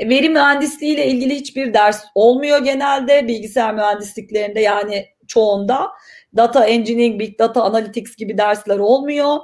Veri 0.00 0.28
mühendisliği 0.28 0.94
ile 0.94 1.06
ilgili 1.06 1.34
hiçbir 1.34 1.74
ders 1.74 2.04
olmuyor 2.14 2.64
genelde 2.64 3.28
bilgisayar 3.28 3.74
mühendisliklerinde 3.74 4.60
yani 4.60 5.11
çoğunda. 5.26 5.90
Data 6.36 6.66
Engineering, 6.66 7.20
Big 7.20 7.38
Data 7.38 7.62
Analytics 7.62 8.16
gibi 8.16 8.38
dersler 8.38 8.78
olmuyor. 8.78 9.36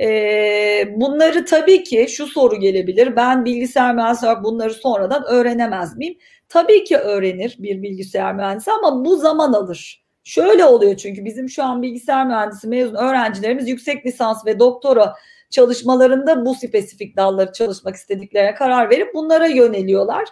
Ee, 0.00 0.94
bunları 0.96 1.44
tabii 1.44 1.84
ki 1.84 2.06
şu 2.08 2.26
soru 2.26 2.60
gelebilir. 2.60 3.16
Ben 3.16 3.44
bilgisayar 3.44 3.94
mühendisi 3.94 4.26
olarak 4.26 4.44
bunları 4.44 4.74
sonradan 4.74 5.24
öğrenemez 5.24 5.96
miyim? 5.96 6.18
Tabii 6.48 6.84
ki 6.84 6.96
öğrenir 6.96 7.56
bir 7.58 7.82
bilgisayar 7.82 8.34
mühendisi 8.34 8.70
ama 8.70 9.04
bu 9.04 9.16
zaman 9.16 9.52
alır. 9.52 10.04
Şöyle 10.24 10.64
oluyor 10.64 10.96
çünkü 10.96 11.24
bizim 11.24 11.48
şu 11.48 11.64
an 11.64 11.82
bilgisayar 11.82 12.26
mühendisi 12.26 12.68
mezun 12.68 12.94
öğrencilerimiz 12.94 13.68
yüksek 13.68 14.06
lisans 14.06 14.46
ve 14.46 14.58
doktora 14.58 15.14
çalışmalarında 15.50 16.46
bu 16.46 16.54
spesifik 16.54 17.16
dalları 17.16 17.52
çalışmak 17.52 17.94
istediklerine 17.94 18.54
karar 18.54 18.90
verip 18.90 19.14
bunlara 19.14 19.46
yöneliyorlar. 19.46 20.24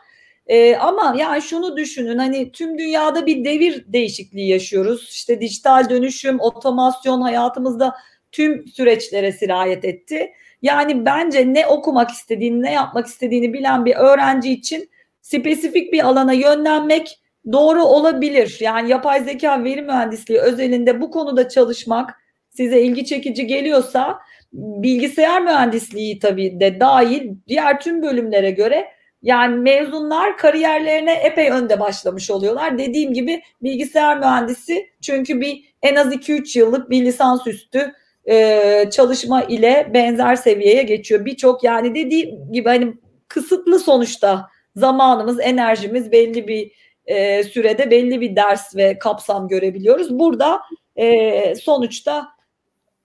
Ee, 0.52 0.76
ama 0.76 1.14
yani 1.18 1.42
şunu 1.42 1.76
düşünün 1.76 2.18
hani 2.18 2.52
tüm 2.52 2.78
dünyada 2.78 3.26
bir 3.26 3.44
devir 3.44 3.84
değişikliği 3.86 4.48
yaşıyoruz. 4.48 5.08
İşte 5.10 5.40
dijital 5.40 5.90
dönüşüm, 5.90 6.40
otomasyon 6.40 7.20
hayatımızda 7.20 7.94
tüm 8.32 8.66
süreçlere 8.66 9.32
sirayet 9.32 9.84
etti. 9.84 10.32
Yani 10.62 11.06
bence 11.06 11.54
ne 11.54 11.66
okumak 11.66 12.10
istediğini, 12.10 12.62
ne 12.62 12.72
yapmak 12.72 13.06
istediğini 13.06 13.52
bilen 13.52 13.84
bir 13.84 13.96
öğrenci 13.96 14.52
için 14.52 14.90
spesifik 15.20 15.92
bir 15.92 16.06
alana 16.06 16.32
yönlenmek 16.32 17.20
doğru 17.52 17.84
olabilir. 17.84 18.56
Yani 18.60 18.90
yapay 18.90 19.24
zeka 19.24 19.64
veri 19.64 19.82
mühendisliği 19.82 20.40
özelinde 20.40 21.00
bu 21.00 21.10
konuda 21.10 21.48
çalışmak 21.48 22.10
size 22.50 22.80
ilgi 22.80 23.04
çekici 23.04 23.46
geliyorsa 23.46 24.18
bilgisayar 24.52 25.42
mühendisliği 25.42 26.18
tabii 26.18 26.60
de 26.60 26.80
dahil 26.80 27.30
diğer 27.48 27.80
tüm 27.80 28.02
bölümlere 28.02 28.50
göre 28.50 28.88
yani 29.22 29.56
mezunlar 29.56 30.36
kariyerlerine 30.36 31.12
epey 31.12 31.50
önde 31.50 31.80
başlamış 31.80 32.30
oluyorlar. 32.30 32.78
Dediğim 32.78 33.12
gibi 33.12 33.42
bilgisayar 33.62 34.18
mühendisi 34.18 34.90
çünkü 35.00 35.40
bir 35.40 35.64
en 35.82 35.94
az 35.94 36.14
2-3 36.14 36.58
yıllık 36.58 36.90
bir 36.90 37.04
lisansüstü 37.04 37.92
e, 38.30 38.90
çalışma 38.90 39.42
ile 39.42 39.90
benzer 39.94 40.36
seviyeye 40.36 40.82
geçiyor. 40.82 41.24
Birçok 41.24 41.64
yani 41.64 41.94
dediğim 41.94 42.52
gibi 42.52 42.68
hani 42.68 42.94
kısıtlı 43.28 43.78
sonuçta 43.78 44.48
zamanımız, 44.76 45.40
enerjimiz 45.40 46.12
belli 46.12 46.48
bir 46.48 46.72
e, 47.06 47.44
sürede 47.44 47.90
belli 47.90 48.20
bir 48.20 48.36
ders 48.36 48.76
ve 48.76 48.98
kapsam 48.98 49.48
görebiliyoruz. 49.48 50.18
Burada 50.18 50.60
e, 50.96 51.54
sonuçta 51.54 52.28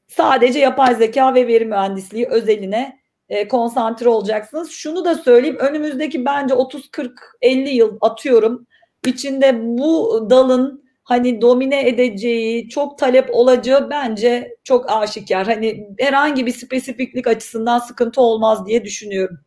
sadece 0.08 0.60
yapay 0.60 0.96
zeka 0.96 1.36
ve 1.36 1.48
veri 1.48 1.66
mühendisliği 1.66 2.28
özeline 2.28 3.00
e, 3.30 3.48
konsantre 3.48 4.10
olacaksınız. 4.10 4.72
Şunu 4.72 5.06
da 5.06 5.16
söyleyeyim 5.16 5.58
önümüzdeki 5.60 6.26
bence 6.26 6.54
30 6.54 6.92
40 6.92 7.38
50 7.42 7.70
yıl 7.70 7.98
atıyorum 8.02 8.68
içinde 9.06 9.60
bu 9.64 10.28
dalın 10.30 10.88
hani 11.04 11.42
domine 11.42 11.88
edeceği, 11.88 12.70
çok 12.70 12.98
talep 12.98 13.30
olacağı 13.36 13.90
bence 13.90 14.56
çok 14.64 14.92
aşikar. 14.92 15.46
Hani 15.46 15.88
herhangi 16.00 16.46
bir 16.46 16.52
spesifiklik 16.52 17.28
açısından 17.28 17.80
sıkıntı 17.80 18.22
olmaz 18.22 18.68
diye 18.68 18.86
düşünüyorum. 18.86 19.40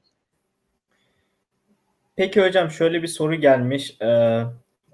Peki 2.16 2.42
hocam 2.42 2.70
şöyle 2.70 3.02
bir 3.02 3.08
soru 3.08 3.34
gelmiş. 3.34 3.96
Ee, 4.02 4.42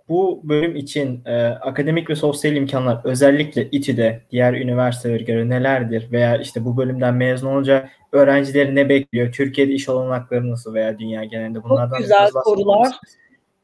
bu 0.09 0.40
bölüm 0.45 0.77
için 0.77 1.25
e, 1.25 1.47
akademik 1.47 2.11
ve 2.11 2.16
sosyal 2.16 2.57
imkanlar 2.57 3.01
özellikle 3.05 3.69
İTÜ'de 3.71 4.23
diğer 4.31 4.55
üniversitelere 4.55 5.23
göre 5.23 5.49
nelerdir? 5.49 6.12
Veya 6.12 6.37
işte 6.37 6.64
bu 6.64 6.77
bölümden 6.77 7.14
mezun 7.14 7.49
olunca 7.49 7.88
öğrencileri 8.12 8.75
ne 8.75 8.88
bekliyor? 8.88 9.33
Türkiye'de 9.33 9.73
iş 9.73 9.88
olanakları 9.88 10.51
nasıl 10.51 10.75
veya 10.75 10.99
dünya 10.99 11.25
genelinde 11.25 11.64
bunlardan 11.64 11.90
Çok 11.90 11.99
güzel 11.99 12.29
sorular. 12.45 12.88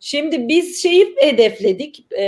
Şimdi 0.01 0.49
biz 0.49 0.83
şeyi 0.83 1.17
hedefledik 1.19 2.13
e, 2.13 2.25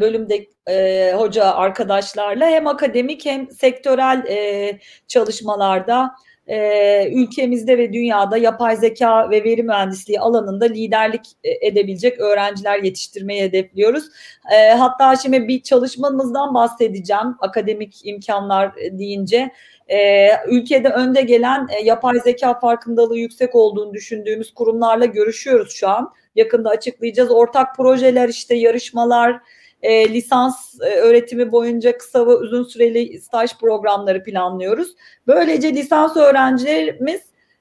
bölümde 0.00 0.46
e, 0.70 1.12
hoca 1.16 1.44
arkadaşlarla 1.44 2.46
hem 2.46 2.66
akademik 2.66 3.26
hem 3.26 3.50
sektörel 3.50 4.24
e, 4.28 4.78
çalışmalarda 5.08 6.10
e, 6.46 7.08
ülkemizde 7.12 7.78
ve 7.78 7.92
dünyada 7.92 8.36
yapay 8.36 8.76
zeka 8.76 9.30
ve 9.30 9.44
veri 9.44 9.62
mühendisliği 9.62 10.20
alanında 10.20 10.64
liderlik 10.64 11.26
e, 11.44 11.66
edebilecek 11.66 12.20
öğrenciler 12.20 12.82
yetiştirmeyi 12.82 13.42
hedefliyoruz. 13.42 14.04
E, 14.56 14.70
hatta 14.70 15.16
şimdi 15.16 15.48
bir 15.48 15.62
çalışmamızdan 15.62 16.54
bahsedeceğim 16.54 17.36
akademik 17.40 18.06
imkanlar 18.06 18.72
deyince. 18.76 19.50
E, 19.88 20.28
ülkede 20.48 20.88
önde 20.88 21.22
gelen 21.22 21.68
e, 21.70 21.84
yapay 21.84 22.20
zeka 22.20 22.58
farkındalığı 22.60 23.18
yüksek 23.18 23.54
olduğunu 23.54 23.94
düşündüğümüz 23.94 24.54
kurumlarla 24.54 25.04
görüşüyoruz 25.04 25.72
şu 25.72 25.88
an. 25.88 26.12
Yakında 26.36 26.70
açıklayacağız. 26.70 27.30
Ortak 27.30 27.76
projeler 27.76 28.28
işte 28.28 28.54
yarışmalar, 28.54 29.40
e, 29.84 30.14
lisans 30.14 30.80
e, 30.80 30.94
öğretimi 30.94 31.52
boyunca 31.52 31.98
kısa 31.98 32.26
ve 32.26 32.34
uzun 32.34 32.64
süreli 32.64 33.20
staj 33.20 33.58
programları 33.60 34.22
planlıyoruz. 34.24 34.94
Böylece 35.26 35.74
lisans 35.74 36.16
öğrencilerimiz 36.16 37.20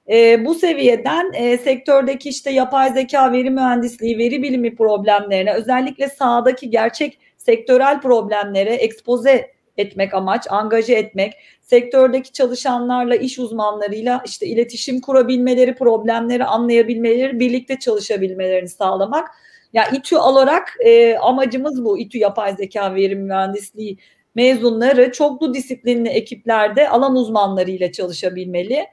e, 0.09 0.45
bu 0.45 0.55
seviyeden 0.55 1.31
e, 1.33 1.57
sektördeki 1.57 2.29
işte 2.29 2.51
yapay 2.51 2.93
zeka, 2.93 3.31
veri 3.31 3.49
mühendisliği, 3.49 4.17
veri 4.17 4.43
bilimi 4.43 4.75
problemlerine 4.75 5.53
özellikle 5.53 6.09
sahadaki 6.09 6.69
gerçek 6.69 7.19
sektörel 7.37 8.01
problemlere 8.01 8.73
ekspoze 8.73 9.53
etmek 9.77 10.13
amaç, 10.13 10.45
angaje 10.49 10.93
etmek, 10.93 11.33
sektördeki 11.61 12.31
çalışanlarla, 12.31 13.15
iş 13.15 13.39
uzmanlarıyla 13.39 14.23
işte 14.25 14.45
iletişim 14.47 15.01
kurabilmeleri, 15.01 15.75
problemleri 15.75 16.45
anlayabilmeleri, 16.45 17.39
birlikte 17.39 17.79
çalışabilmelerini 17.79 18.69
sağlamak. 18.69 19.27
Ya 19.73 19.87
İTÜ 19.87 20.17
olarak 20.17 20.75
e, 20.79 21.17
amacımız 21.17 21.85
bu. 21.85 21.99
İTÜ 21.99 22.17
Yapay 22.17 22.55
Zeka 22.55 22.95
Verim 22.95 23.21
Mühendisliği 23.21 23.97
mezunları 24.35 25.11
çoklu 25.11 25.53
disiplinli 25.53 26.09
ekiplerde 26.09 26.89
alan 26.89 27.15
uzmanlarıyla 27.15 27.91
çalışabilmeli. 27.91 28.87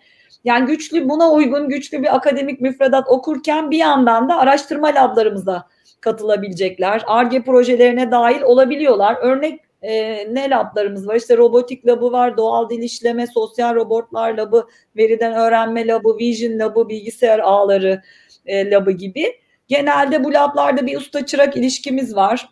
Yani 0.45 0.67
güçlü 0.67 1.09
buna 1.09 1.33
uygun 1.33 1.69
güçlü 1.69 2.03
bir 2.03 2.17
akademik 2.17 2.61
müfredat 2.61 3.09
okurken 3.09 3.71
bir 3.71 3.79
yandan 3.79 4.29
da 4.29 4.39
araştırma 4.39 4.89
lablarımıza 4.89 5.69
katılabilecekler. 6.01 7.03
ARGE 7.07 7.43
projelerine 7.43 8.11
dahil 8.11 8.43
olabiliyorlar. 8.43 9.17
Örnek 9.21 9.61
e, 9.83 9.93
ne 10.35 10.51
lablarımız 10.51 11.09
var? 11.09 11.17
İşte 11.17 11.37
robotik 11.37 11.87
labı 11.87 12.13
var, 12.13 12.37
doğal 12.37 12.71
dil 12.71 12.83
işleme, 12.83 13.27
sosyal 13.27 13.75
robotlar 13.75 14.35
labı, 14.35 14.67
veriden 14.97 15.33
öğrenme 15.33 15.87
labı, 15.87 16.19
vision 16.19 16.59
labı, 16.59 16.89
bilgisayar 16.89 17.39
ağları 17.39 18.03
e, 18.47 18.71
labı 18.71 18.91
gibi. 18.91 19.40
Genelde 19.71 20.25
bu 20.25 20.33
lablarda 20.35 20.87
bir 20.87 20.97
usta 20.97 21.27
çırak 21.27 21.57
ilişkimiz 21.57 22.17
var. 22.17 22.49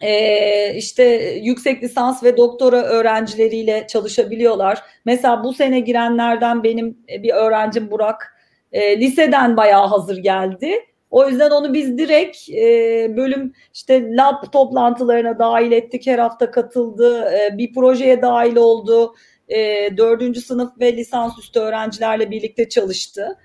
Ee, 0.00 0.74
işte 0.74 1.04
yüksek 1.42 1.82
lisans 1.82 2.24
ve 2.24 2.36
doktora 2.36 2.82
öğrencileriyle 2.82 3.86
çalışabiliyorlar. 3.86 4.82
Mesela 5.04 5.44
bu 5.44 5.52
sene 5.52 5.80
girenlerden 5.80 6.62
benim 6.62 6.98
bir 7.08 7.30
öğrencim 7.30 7.90
Burak 7.90 8.36
e, 8.72 9.00
liseden 9.00 9.56
bayağı 9.56 9.86
hazır 9.86 10.16
geldi. 10.16 10.72
O 11.10 11.28
yüzden 11.28 11.50
onu 11.50 11.74
biz 11.74 11.98
direkt 11.98 12.48
e, 12.50 13.16
bölüm 13.16 13.52
işte 13.74 14.16
lab 14.16 14.52
toplantılarına 14.52 15.38
dahil 15.38 15.72
ettik. 15.72 16.06
Her 16.06 16.18
hafta 16.18 16.50
katıldı. 16.50 17.30
E, 17.34 17.58
bir 17.58 17.74
projeye 17.74 18.22
dahil 18.22 18.56
oldu. 18.56 19.14
E, 19.48 19.88
dördüncü 19.96 20.40
sınıf 20.40 20.80
ve 20.80 20.96
lisansüstü 20.96 21.60
öğrencilerle 21.60 22.30
birlikte 22.30 22.68
çalıştı. 22.68 23.38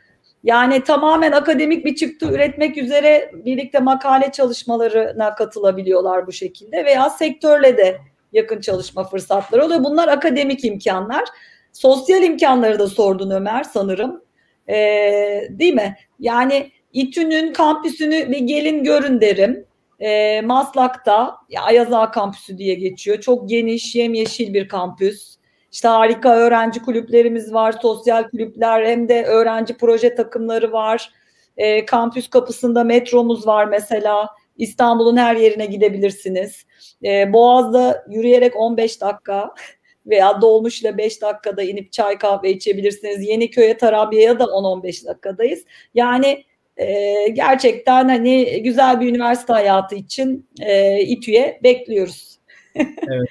Yani 0.43 0.83
tamamen 0.83 1.31
akademik 1.31 1.85
bir 1.85 1.95
çıktı 1.95 2.25
üretmek 2.31 2.77
üzere 2.77 3.31
birlikte 3.33 3.79
makale 3.79 4.31
çalışmalarına 4.31 5.35
katılabiliyorlar 5.35 6.27
bu 6.27 6.31
şekilde 6.31 6.85
veya 6.85 7.09
sektörle 7.09 7.77
de 7.77 7.97
yakın 8.33 8.61
çalışma 8.61 9.03
fırsatları 9.03 9.65
oluyor. 9.65 9.83
Bunlar 9.83 10.07
akademik 10.07 10.65
imkanlar. 10.65 11.23
Sosyal 11.71 12.23
imkanları 12.23 12.79
da 12.79 12.87
sordun 12.87 13.31
Ömer 13.31 13.63
sanırım. 13.63 14.23
Ee, 14.69 15.47
değil 15.49 15.73
mi? 15.73 15.95
Yani 16.19 16.71
İTÜ'nün 16.93 17.53
kampüsünü 17.53 18.31
bir 18.31 18.37
gelin 18.37 18.83
görün 18.83 19.21
derim. 19.21 19.65
Ee, 19.99 20.41
Maslak'ta 20.41 21.35
Ayaz 21.61 21.93
Ağa 21.93 22.11
kampüsü 22.11 22.57
diye 22.57 22.73
geçiyor. 22.73 23.21
Çok 23.21 23.49
geniş, 23.49 23.95
yemyeşil 23.95 24.53
bir 24.53 24.67
kampüs. 24.67 25.37
İşte 25.73 25.87
harika 25.87 26.35
öğrenci 26.35 26.81
kulüplerimiz 26.81 27.53
var, 27.53 27.75
sosyal 27.81 28.23
kulüpler 28.23 28.85
hem 28.85 29.09
de 29.09 29.23
öğrenci 29.23 29.77
proje 29.77 30.15
takımları 30.15 30.71
var. 30.71 31.11
E, 31.57 31.85
kampüs 31.85 32.29
kapısında 32.29 32.83
metromuz 32.83 33.47
var 33.47 33.65
mesela. 33.65 34.29
İstanbul'un 34.57 35.17
her 35.17 35.35
yerine 35.35 35.65
gidebilirsiniz. 35.65 36.65
E, 37.03 37.33
Boğaz'da 37.33 38.05
yürüyerek 38.09 38.55
15 38.55 39.01
dakika 39.01 39.53
veya 40.05 40.41
dolmuşla 40.41 40.97
5 40.97 41.21
dakikada 41.21 41.63
inip 41.63 41.91
çay 41.91 42.17
kahve 42.17 42.51
içebilirsiniz. 42.51 43.27
Yeniköy'e 43.27 43.77
Tarabya'ya 43.77 44.39
da 44.39 44.43
10-15 44.43 45.05
dakikadayız. 45.05 45.63
Yani 45.93 46.43
e, 46.77 47.27
gerçekten 47.27 48.09
hani 48.09 48.63
güzel 48.63 49.01
bir 49.01 49.09
üniversite 49.09 49.53
hayatı 49.53 49.95
için 49.95 50.49
e, 50.61 51.01
İTÜ'ye 51.01 51.59
bekliyoruz. 51.63 52.39
evet. 52.75 53.29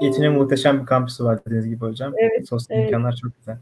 İTÜ'nün 0.00 0.32
muhteşem 0.32 0.80
bir 0.80 0.86
kampüsü 0.86 1.24
var 1.24 1.38
dediğiniz 1.46 1.68
gibi 1.68 1.80
hocam. 1.80 2.12
Evet, 2.18 2.48
Sosyal 2.48 2.78
evet. 2.78 2.88
imkanlar 2.88 3.16
çok 3.16 3.36
güzel. 3.38 3.56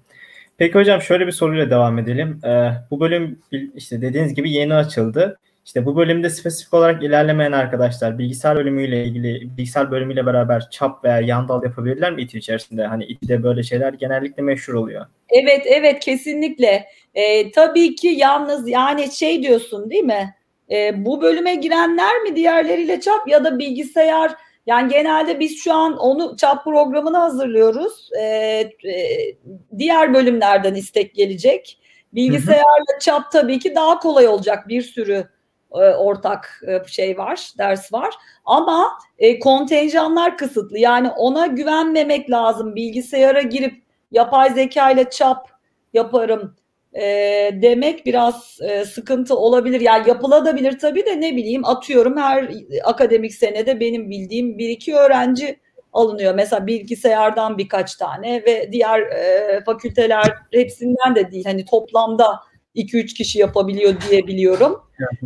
Peki 0.58 0.74
hocam 0.74 1.02
şöyle 1.02 1.26
bir 1.26 1.32
soruyla 1.32 1.70
devam 1.70 1.98
edelim. 1.98 2.40
Ee, 2.44 2.70
bu 2.90 3.00
bölüm 3.00 3.38
işte 3.74 4.02
dediğiniz 4.02 4.34
gibi 4.34 4.52
yeni 4.52 4.74
açıldı. 4.74 5.38
İşte 5.68 5.86
bu 5.86 5.96
bölümde 5.96 6.30
spesifik 6.30 6.74
olarak 6.74 7.02
ilerlemeyen 7.02 7.52
arkadaşlar 7.52 8.18
bilgisayar 8.18 8.56
bölümüyle 8.56 9.04
ilgili 9.04 9.56
bilgisayar 9.56 9.90
bölümüyle 9.90 10.26
beraber 10.26 10.70
çap 10.70 11.04
veya 11.04 11.20
yan 11.20 11.48
dal 11.48 11.64
yapabilirler 11.64 12.12
mi 12.12 12.22
İTÜ 12.22 12.38
içerisinde? 12.38 12.86
Hani 12.86 13.04
İTÜ'de 13.04 13.42
böyle 13.42 13.62
şeyler 13.62 13.92
genellikle 13.92 14.42
meşhur 14.42 14.74
oluyor. 14.74 15.06
Evet 15.30 15.62
evet 15.66 16.00
kesinlikle. 16.00 16.84
Ee, 17.14 17.50
tabii 17.50 17.94
ki 17.94 18.08
yalnız 18.08 18.68
yani 18.68 19.12
şey 19.12 19.42
diyorsun 19.42 19.90
değil 19.90 20.04
mi? 20.04 20.34
Ee, 20.70 21.04
bu 21.04 21.22
bölüme 21.22 21.54
girenler 21.54 22.22
mi 22.22 22.36
diğerleriyle 22.36 23.00
çap 23.00 23.28
ya 23.28 23.44
da 23.44 23.58
bilgisayar 23.58 24.32
yani 24.66 24.92
genelde 24.92 25.40
biz 25.40 25.58
şu 25.58 25.74
an 25.74 25.96
onu 25.96 26.36
çap 26.36 26.64
programını 26.64 27.16
hazırlıyoruz. 27.16 28.10
Ee, 28.20 28.24
e, 28.24 29.36
diğer 29.78 30.14
bölümlerden 30.14 30.74
istek 30.74 31.14
gelecek. 31.14 31.78
Bilgisayarla 32.12 32.98
çap 33.00 33.32
tabii 33.32 33.58
ki 33.58 33.74
daha 33.74 33.98
kolay 33.98 34.28
olacak. 34.28 34.68
Bir 34.68 34.82
sürü 34.82 35.28
e, 35.72 35.78
ortak 35.78 36.62
e, 36.68 36.88
şey 36.88 37.18
var, 37.18 37.52
ders 37.58 37.92
var. 37.92 38.14
Ama 38.44 38.88
e, 39.18 39.38
kontenjanlar 39.38 40.38
kısıtlı. 40.38 40.78
Yani 40.78 41.10
ona 41.10 41.46
güvenmemek 41.46 42.30
lazım. 42.30 42.76
Bilgisayara 42.76 43.42
girip 43.42 43.82
yapay 44.10 44.50
zeka 44.50 44.90
ile 44.90 45.10
çap 45.10 45.48
yaparım 45.92 46.56
e, 46.98 47.50
demek 47.62 48.06
biraz 48.06 48.58
e, 48.62 48.84
sıkıntı 48.84 49.36
olabilir. 49.36 49.80
Yani 49.80 50.08
yapılabilir 50.08 50.78
tabii 50.78 51.06
de 51.06 51.20
ne 51.20 51.36
bileyim 51.36 51.64
atıyorum 51.64 52.16
her 52.16 52.50
akademik 52.84 53.34
senede 53.34 53.80
benim 53.80 54.10
bildiğim 54.10 54.58
bir 54.58 54.68
iki 54.68 54.94
öğrenci 54.94 55.58
alınıyor. 55.92 56.34
Mesela 56.34 56.66
bilgisayardan 56.66 57.58
birkaç 57.58 57.94
tane 57.94 58.42
ve 58.46 58.72
diğer 58.72 59.00
e, 59.00 59.64
fakülteler 59.64 60.34
hepsinden 60.52 61.14
de 61.14 61.30
değil. 61.30 61.44
Hani 61.44 61.64
toplamda 61.64 62.40
2-3 62.76 63.14
kişi 63.14 63.38
yapabiliyor 63.38 63.94
diye 64.10 64.26
biliyorum. 64.26 64.82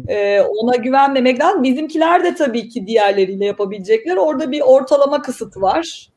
Ee, 0.09 0.41
ona 0.41 0.77
güvenmemek 0.77 1.41
lazım. 1.41 1.63
Bizimkiler 1.63 2.25
de 2.25 2.35
tabii 2.35 2.69
ki 2.69 2.87
diğerleriyle 2.87 3.45
yapabilecekler. 3.45 4.17
Orada 4.17 4.51
bir 4.51 4.61
ortalama 4.61 5.23
kısıt 5.23 5.57
var. 5.57 6.09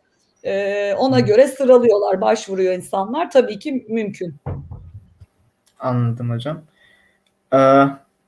Ee, 0.44 0.94
ona 0.94 1.20
göre 1.20 1.48
sıralıyorlar, 1.48 2.22
başvuruyor 2.22 2.74
insanlar. 2.74 3.32
Tabii 3.32 3.60
ki 3.60 3.86
mümkün. 3.90 4.36
Anladım 5.86 6.30
hocam. 6.30 6.62
Ee, 7.54 7.86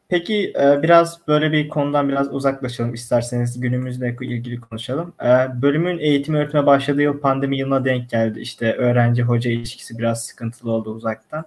peki 0.09 0.53
e, 0.61 0.83
biraz 0.83 1.27
böyle 1.27 1.51
bir 1.51 1.69
konudan 1.69 2.09
biraz 2.09 2.33
uzaklaşalım 2.33 2.93
isterseniz 2.93 3.59
günümüzle 3.59 4.15
ilgili 4.21 4.61
konuşalım. 4.61 5.13
Ee, 5.23 5.61
bölümün 5.61 5.99
eğitim 5.99 6.35
öğretime 6.35 6.65
başladığı 6.65 7.01
yıl 7.01 7.19
pandemi 7.19 7.57
yılına 7.57 7.85
denk 7.85 8.09
geldi. 8.09 8.39
İşte 8.39 8.73
öğrenci 8.73 9.23
hoca 9.23 9.51
ilişkisi 9.51 9.97
biraz 9.99 10.25
sıkıntılı 10.25 10.71
oldu 10.71 10.91
uzaktan. 10.91 11.45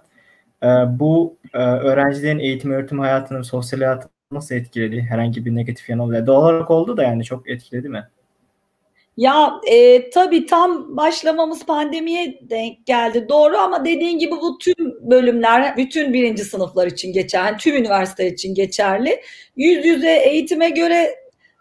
Ee, 0.63 0.67
bu 0.99 1.37
e, 1.53 1.57
öğrencilerin 1.59 2.39
eğitim 2.39 2.71
öğretim 2.71 2.99
hayatını, 2.99 3.43
sosyal 3.45 3.79
hayatını 3.79 4.11
nasıl 4.31 4.55
etkiledi? 4.55 5.01
Herhangi 5.01 5.45
bir 5.45 5.55
negatif 5.55 5.89
yanı 5.89 6.03
oldu. 6.03 6.27
Doğal 6.27 6.43
olarak 6.43 6.71
oldu 6.71 6.97
da 6.97 7.03
yani 7.03 7.23
çok 7.23 7.49
etkiledi 7.49 7.89
mi? 7.89 8.07
Ya 9.17 9.61
e, 9.67 10.09
tabii 10.09 10.45
tam 10.45 10.97
başlamamız 10.97 11.65
pandemiye 11.65 12.39
denk 12.49 12.85
geldi 12.85 13.29
doğru 13.29 13.57
ama 13.57 13.85
dediğin 13.85 14.19
gibi 14.19 14.31
bu 14.31 14.57
tüm 14.57 14.90
bölümler 15.01 15.77
bütün 15.77 16.13
birinci 16.13 16.43
sınıflar 16.43 16.87
için 16.87 17.13
geçerli, 17.13 17.47
yani 17.47 17.57
tüm 17.57 17.75
üniversite 17.75 18.27
için 18.27 18.55
geçerli. 18.55 19.21
Yüz 19.55 19.85
yüze 19.85 20.11
eğitime 20.11 20.69
göre 20.69 21.15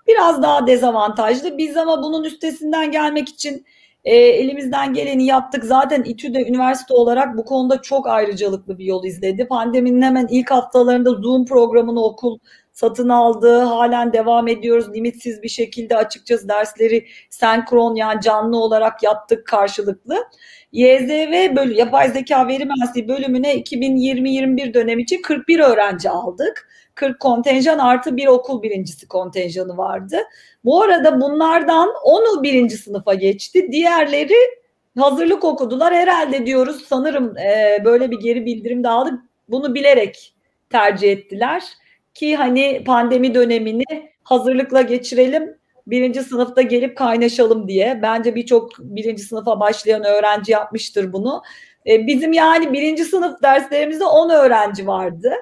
biraz 0.07 0.42
daha 0.42 0.66
dezavantajlı. 0.66 1.59
Biz 1.59 1.76
ama 1.76 2.03
bunun 2.03 2.24
üstesinden 2.24 2.90
gelmek 2.90 3.29
için 3.29 3.66
e, 4.05 4.16
elimizden 4.16 4.92
geleni 4.92 5.26
yaptık. 5.26 5.64
Zaten 5.64 6.03
İTÜ'de 6.03 6.42
üniversite 6.42 6.94
olarak 6.94 7.37
bu 7.37 7.44
konuda 7.44 7.83
çok 7.83 8.07
ayrıcalıklı 8.07 8.79
bir 8.79 8.85
yol 8.85 9.05
izledi. 9.05 9.48
Pandeminin 9.48 10.03
hemen 10.03 10.26
ilk 10.31 10.50
haftalarında 10.50 11.11
Zoom 11.11 11.46
programını 11.46 12.05
okul 12.05 12.38
satın 12.72 13.09
aldı. 13.09 13.59
Halen 13.59 14.12
devam 14.12 14.48
ediyoruz. 14.48 14.94
Limitsiz 14.94 15.42
bir 15.42 15.48
şekilde 15.48 15.96
açıkçası 15.96 16.48
dersleri 16.48 17.07
senkron 17.31 17.94
yani 17.94 18.20
canlı 18.20 18.57
olarak 18.57 19.03
yaptık 19.03 19.46
karşılıklı. 19.46 20.24
YZV 20.72 21.56
bölü, 21.56 21.74
yapay 21.74 22.09
zeka 22.09 22.48
veri 22.48 22.64
mühendisliği 22.64 23.09
bölümüne 23.09 23.54
2020-21 23.54 24.74
dönem 24.74 24.98
için 24.98 25.22
41 25.22 25.59
öğrenci 25.59 26.11
aldık. 26.11 26.68
40 26.94 27.20
kontenjan 27.20 27.78
artı 27.78 28.16
bir 28.16 28.26
okul 28.26 28.62
birincisi 28.62 29.09
kontenjanı 29.09 29.76
vardı. 29.76 30.18
Bu 30.64 30.83
arada 30.83 31.20
bunlardan 31.20 31.88
10'u 31.88 32.42
birinci 32.42 32.76
sınıfa 32.76 33.14
geçti. 33.14 33.68
Diğerleri 33.72 34.37
hazırlık 34.98 35.44
okudular. 35.44 35.94
Herhalde 35.94 36.46
diyoruz 36.46 36.85
sanırım 36.88 37.38
e, 37.38 37.83
böyle 37.85 38.11
bir 38.11 38.20
geri 38.20 38.46
bildirim 38.46 38.85
de 38.85 38.88
aldık. 38.88 39.20
Bunu 39.48 39.74
bilerek 39.74 40.35
tercih 40.70 41.12
ettiler 41.12 41.62
ki 42.14 42.37
hani 42.37 42.85
pandemi 42.87 43.35
dönemini 43.35 44.11
hazırlıkla 44.22 44.80
geçirelim 44.80 45.60
birinci 45.90 46.22
sınıfta 46.22 46.62
gelip 46.62 46.96
kaynaşalım 46.96 47.68
diye. 47.68 47.98
Bence 48.03 48.35
birçok 48.35 48.79
birinci 48.79 49.22
sınıfa 49.22 49.61
başlayan 49.61 50.05
öğrenci 50.05 50.53
yapmıştır 50.53 51.12
bunu. 51.12 51.42
E, 51.87 52.07
bizim 52.07 52.33
yani 52.33 52.72
birinci 52.72 53.05
sınıf 53.05 53.42
derslerimizde 53.42 54.05
10 54.05 54.31
öğrenci 54.31 54.87
vardı. 54.87 55.33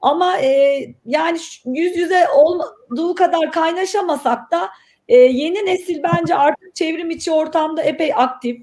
Ama 0.00 0.38
e, 0.38 0.80
yani 1.06 1.38
yüz 1.66 1.96
yüze 1.96 2.28
olduğu 2.28 3.14
kadar 3.14 3.52
kaynaşamasak 3.52 4.50
da 4.52 4.68
e, 5.08 5.16
yeni 5.16 5.66
nesil 5.66 6.02
bence 6.02 6.34
artık 6.34 6.74
çevrim 6.74 7.10
içi 7.10 7.32
ortamda 7.32 7.82
epey 7.82 8.12
aktif. 8.14 8.62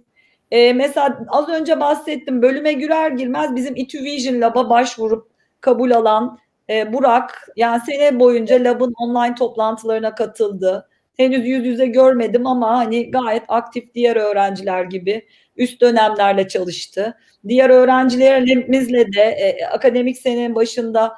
E, 0.51 0.73
mesela 0.73 1.25
az 1.27 1.49
önce 1.49 1.79
bahsettim 1.79 2.41
bölüme 2.41 2.73
girer 2.73 3.11
girmez 3.11 3.55
bizim 3.55 3.75
İTÜ 3.75 4.03
Vision 4.03 4.41
Lab'a 4.41 4.69
başvurup 4.69 5.31
kabul 5.61 5.91
alan 5.91 6.39
e, 6.69 6.93
Burak 6.93 7.47
yani 7.55 7.81
sene 7.81 8.19
boyunca 8.19 8.63
Lab'ın 8.63 8.93
online 8.97 9.35
toplantılarına 9.35 10.15
katıldı. 10.15 10.89
Henüz 11.17 11.47
yüz 11.47 11.65
yüze 11.65 11.85
görmedim 11.85 12.47
ama 12.47 12.77
hani 12.77 13.11
gayet 13.11 13.43
aktif 13.47 13.93
diğer 13.93 14.15
öğrenciler 14.15 14.83
gibi 14.83 15.25
üst 15.57 15.81
dönemlerle 15.81 16.47
çalıştı. 16.47 17.17
Diğer 17.47 17.69
öğrencilerimizle 17.69 19.13
de 19.13 19.21
e, 19.21 19.65
akademik 19.65 20.17
senenin 20.17 20.55
başında 20.55 21.15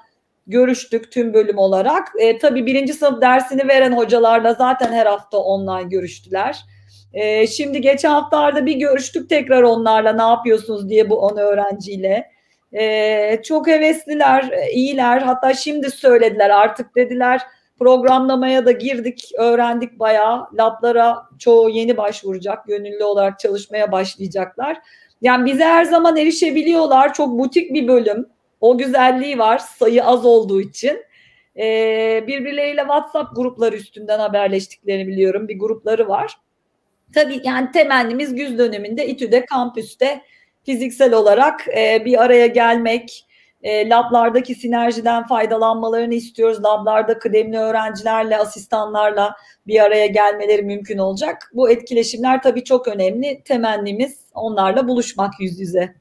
görüştük 0.47 1.11
tüm 1.11 1.33
bölüm 1.33 1.57
olarak. 1.57 2.07
E, 2.19 2.37
tabii 2.37 2.65
birinci 2.65 2.93
sınıf 2.93 3.21
dersini 3.21 3.67
veren 3.67 3.97
hocalarla 3.97 4.53
zaten 4.53 4.93
her 4.93 5.05
hafta 5.05 5.37
online 5.37 5.89
görüştüler. 5.89 6.57
E, 7.13 7.47
şimdi 7.47 7.81
geçen 7.81 8.09
haftalarda 8.09 8.65
bir 8.65 8.75
görüştük 8.75 9.29
tekrar 9.29 9.63
onlarla 9.63 10.13
ne 10.13 10.21
yapıyorsunuz 10.21 10.89
diye 10.89 11.09
bu 11.09 11.15
10 11.21 11.37
öğrenciyle. 11.37 12.31
E, 12.73 13.41
çok 13.43 13.67
hevesliler, 13.67 14.53
iyiler. 14.71 15.21
Hatta 15.21 15.53
şimdi 15.53 15.91
söylediler 15.91 16.49
artık 16.49 16.95
dediler 16.95 17.41
programlamaya 17.79 18.65
da 18.65 18.71
girdik, 18.71 19.31
öğrendik 19.37 19.99
bayağı. 19.99 20.47
Lablara 20.53 21.23
çoğu 21.39 21.69
yeni 21.69 21.97
başvuracak, 21.97 22.65
gönüllü 22.65 23.03
olarak 23.03 23.39
çalışmaya 23.39 23.91
başlayacaklar. 23.91 24.77
Yani 25.21 25.45
bize 25.45 25.63
her 25.65 25.85
zaman 25.85 26.17
erişebiliyorlar. 26.17 27.13
Çok 27.13 27.39
butik 27.39 27.73
bir 27.73 27.87
bölüm. 27.87 28.25
O 28.61 28.77
güzelliği 28.77 29.39
var 29.39 29.57
sayı 29.57 30.05
az 30.05 30.25
olduğu 30.25 30.61
için. 30.61 31.03
Ee, 31.57 32.23
birbirleriyle 32.27 32.81
WhatsApp 32.81 33.35
grupları 33.35 33.75
üstünden 33.75 34.19
haberleştiklerini 34.19 35.07
biliyorum. 35.07 35.47
Bir 35.47 35.59
grupları 35.59 36.07
var. 36.07 36.37
Tabii 37.13 37.41
yani 37.43 37.71
temennimiz 37.71 38.35
güz 38.35 38.57
döneminde 38.57 39.07
İTÜ'de 39.07 39.45
kampüste 39.45 40.21
fiziksel 40.63 41.13
olarak 41.13 41.67
e, 41.77 42.05
bir 42.05 42.23
araya 42.23 42.47
gelmek, 42.47 43.26
e, 43.67 43.89
lablardaki 43.89 44.55
sinerjiden 44.55 45.27
faydalanmalarını 45.27 46.13
istiyoruz. 46.13 46.63
Lablarda 46.63 47.19
kıdemli 47.19 47.57
öğrencilerle, 47.57 48.37
asistanlarla 48.37 49.35
bir 49.67 49.79
araya 49.79 50.07
gelmeleri 50.07 50.61
mümkün 50.61 50.97
olacak. 50.97 51.51
Bu 51.53 51.71
etkileşimler 51.71 52.41
tabii 52.41 52.63
çok 52.63 52.87
önemli. 52.87 53.41
Temennimiz 53.45 54.19
onlarla 54.33 54.87
buluşmak 54.87 55.33
yüz 55.39 55.59
yüze. 55.59 55.95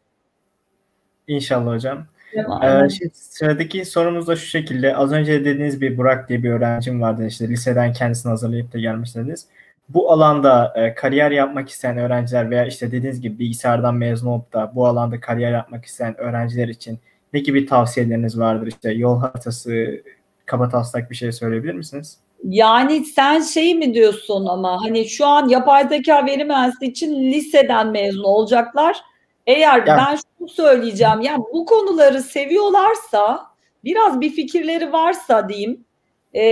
İnşallah 1.29 1.75
hocam. 1.75 2.07
Ee, 2.63 2.89
sıradaki 3.13 3.85
sorumuz 3.85 4.27
da 4.27 4.37
şu 4.37 4.47
şekilde. 4.47 4.97
Az 4.97 5.13
önce 5.13 5.45
dediğiniz 5.45 5.81
bir 5.81 5.99
Burak 5.99 6.29
diye 6.29 6.43
bir 6.43 6.51
öğrencim 6.51 7.01
vardı. 7.01 7.27
İşte 7.27 7.49
liseden 7.49 7.93
kendisini 7.93 8.31
hazırlayıp 8.31 8.73
da 8.73 8.79
gelmiş 8.79 9.15
dediniz. 9.15 9.47
Bu 9.89 10.13
alanda 10.13 10.73
e, 10.77 10.95
kariyer 10.95 11.31
yapmak 11.31 11.69
isteyen 11.69 11.99
öğrenciler 11.99 12.51
veya 12.51 12.67
işte 12.67 12.93
dediğiniz 12.93 13.21
gibi 13.21 13.39
bilgisayardan 13.39 13.95
mezun 13.95 14.29
olup 14.29 14.53
da 14.53 14.73
bu 14.75 14.87
alanda 14.87 15.21
kariyer 15.21 15.53
yapmak 15.53 15.85
isteyen 15.85 16.21
öğrenciler 16.21 16.69
için 16.69 16.99
ne 17.37 17.41
gibi 17.41 17.67
tavsiyeleriniz 17.67 18.39
vardır? 18.39 18.67
İşte 18.67 18.93
yol 18.93 19.21
haritası, 19.21 20.03
kaba 20.47 20.69
taslak 20.69 21.11
bir 21.11 21.17
şey 21.17 21.33
söyleyebilir 21.33 21.75
misiniz? 21.75 22.19
Yani 22.45 23.05
sen 23.05 23.41
şey 23.41 23.75
mi 23.75 23.95
diyorsun 23.95 24.47
ama 24.47 24.85
hani 24.85 25.09
şu 25.09 25.27
an 25.27 25.49
yapay 25.49 25.89
zeka 25.89 26.27
veri 26.27 26.45
mühendisliği 26.45 26.91
için 26.91 27.33
liseden 27.33 27.87
mezun 27.87 28.25
olacaklar. 28.25 28.97
Eğer 29.47 29.87
yani, 29.87 29.87
ben 29.87 30.19
şunu 30.39 30.49
söyleyeceğim 30.49 31.21
yani 31.21 31.45
bu 31.53 31.67
konuları 31.67 32.23
seviyorlarsa 32.23 33.47
biraz 33.85 34.21
bir 34.21 34.31
fikirleri 34.31 34.93
varsa 34.93 35.49
diyeyim 35.49 35.85
e, 36.35 36.43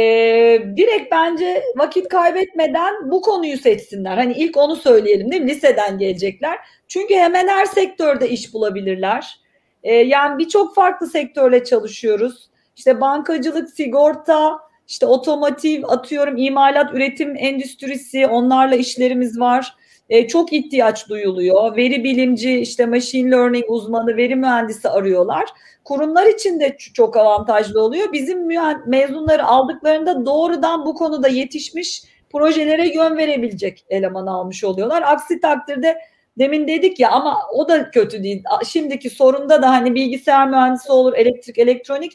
direkt 0.76 1.12
bence 1.12 1.62
vakit 1.76 2.08
kaybetmeden 2.08 3.10
bu 3.10 3.20
konuyu 3.20 3.58
seçsinler. 3.58 4.16
Hani 4.16 4.32
ilk 4.32 4.56
onu 4.56 4.76
söyleyelim 4.76 5.30
değil 5.30 5.42
mi? 5.42 5.50
Liseden 5.50 5.98
gelecekler. 5.98 6.58
Çünkü 6.88 7.14
hemen 7.14 7.48
her 7.48 7.64
sektörde 7.64 8.28
iş 8.28 8.54
bulabilirler. 8.54 9.43
E, 9.84 9.94
yani 9.94 10.38
birçok 10.38 10.74
farklı 10.74 11.06
sektörle 11.06 11.64
çalışıyoruz. 11.64 12.50
İşte 12.76 13.00
bankacılık, 13.00 13.70
sigorta, 13.70 14.58
işte 14.88 15.06
otomotiv, 15.06 15.84
atıyorum 15.88 16.36
imalat, 16.36 16.94
üretim 16.94 17.36
endüstrisi 17.36 18.26
onlarla 18.26 18.74
işlerimiz 18.74 19.40
var. 19.40 19.74
E, 20.08 20.28
çok 20.28 20.52
ihtiyaç 20.52 21.08
duyuluyor. 21.08 21.76
Veri 21.76 22.04
bilimci, 22.04 22.58
işte 22.58 22.86
machine 22.86 23.30
learning 23.30 23.64
uzmanı, 23.68 24.16
veri 24.16 24.36
mühendisi 24.36 24.88
arıyorlar. 24.88 25.44
Kurumlar 25.84 26.26
için 26.26 26.60
de 26.60 26.76
çok 26.94 27.16
avantajlı 27.16 27.82
oluyor. 27.82 28.12
Bizim 28.12 28.48
mezunları 28.86 29.44
aldıklarında 29.44 30.26
doğrudan 30.26 30.86
bu 30.86 30.94
konuda 30.94 31.28
yetişmiş 31.28 32.02
projelere 32.32 32.94
yön 32.94 33.16
verebilecek 33.16 33.84
eleman 33.88 34.26
almış 34.26 34.64
oluyorlar. 34.64 35.02
Aksi 35.02 35.40
takdirde 35.40 35.98
Demin 36.38 36.68
dedik 36.68 37.00
ya 37.00 37.10
ama 37.10 37.38
o 37.52 37.68
da 37.68 37.90
kötü 37.90 38.22
değil. 38.22 38.44
Şimdiki 38.66 39.10
sorunda 39.10 39.62
da 39.62 39.70
hani 39.70 39.94
bilgisayar 39.94 40.48
mühendisi 40.48 40.92
olur, 40.92 41.12
elektrik, 41.16 41.58
elektronik 41.58 42.12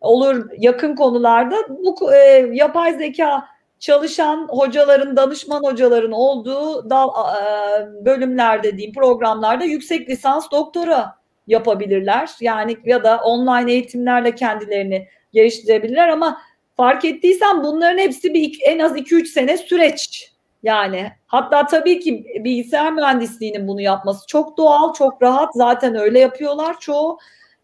olur 0.00 0.46
yakın 0.58 0.94
konularda 0.94 1.56
bu 1.68 2.14
e, 2.14 2.18
yapay 2.52 2.94
zeka 2.94 3.44
çalışan 3.78 4.48
hocaların, 4.50 5.16
danışman 5.16 5.62
hocaların 5.62 6.12
olduğu 6.12 6.90
dal, 6.90 7.08
e, 7.08 8.04
bölümlerde 8.04 8.76
diyeyim 8.76 8.94
programlarda 8.94 9.64
yüksek 9.64 10.08
lisans 10.08 10.50
doktora 10.50 11.14
yapabilirler. 11.46 12.30
Yani 12.40 12.76
ya 12.84 13.04
da 13.04 13.20
online 13.24 13.72
eğitimlerle 13.72 14.34
kendilerini 14.34 15.08
geliştirebilirler 15.32 16.08
ama 16.08 16.40
fark 16.76 17.04
ettiysen 17.04 17.64
bunların 17.64 17.98
hepsi 17.98 18.34
bir 18.34 18.58
en 18.64 18.78
az 18.78 18.96
2-3 18.96 19.26
sene 19.26 19.56
süreç 19.56 20.29
yani 20.62 21.12
hatta 21.26 21.66
tabii 21.66 22.00
ki 22.00 22.24
bilgisayar 22.44 22.92
mühendisliğinin 22.92 23.68
bunu 23.68 23.80
yapması 23.80 24.26
çok 24.26 24.56
doğal, 24.56 24.92
çok 24.94 25.22
rahat. 25.22 25.50
Zaten 25.54 25.94
öyle 25.94 26.18
yapıyorlar 26.18 26.80
çoğu. 26.80 27.18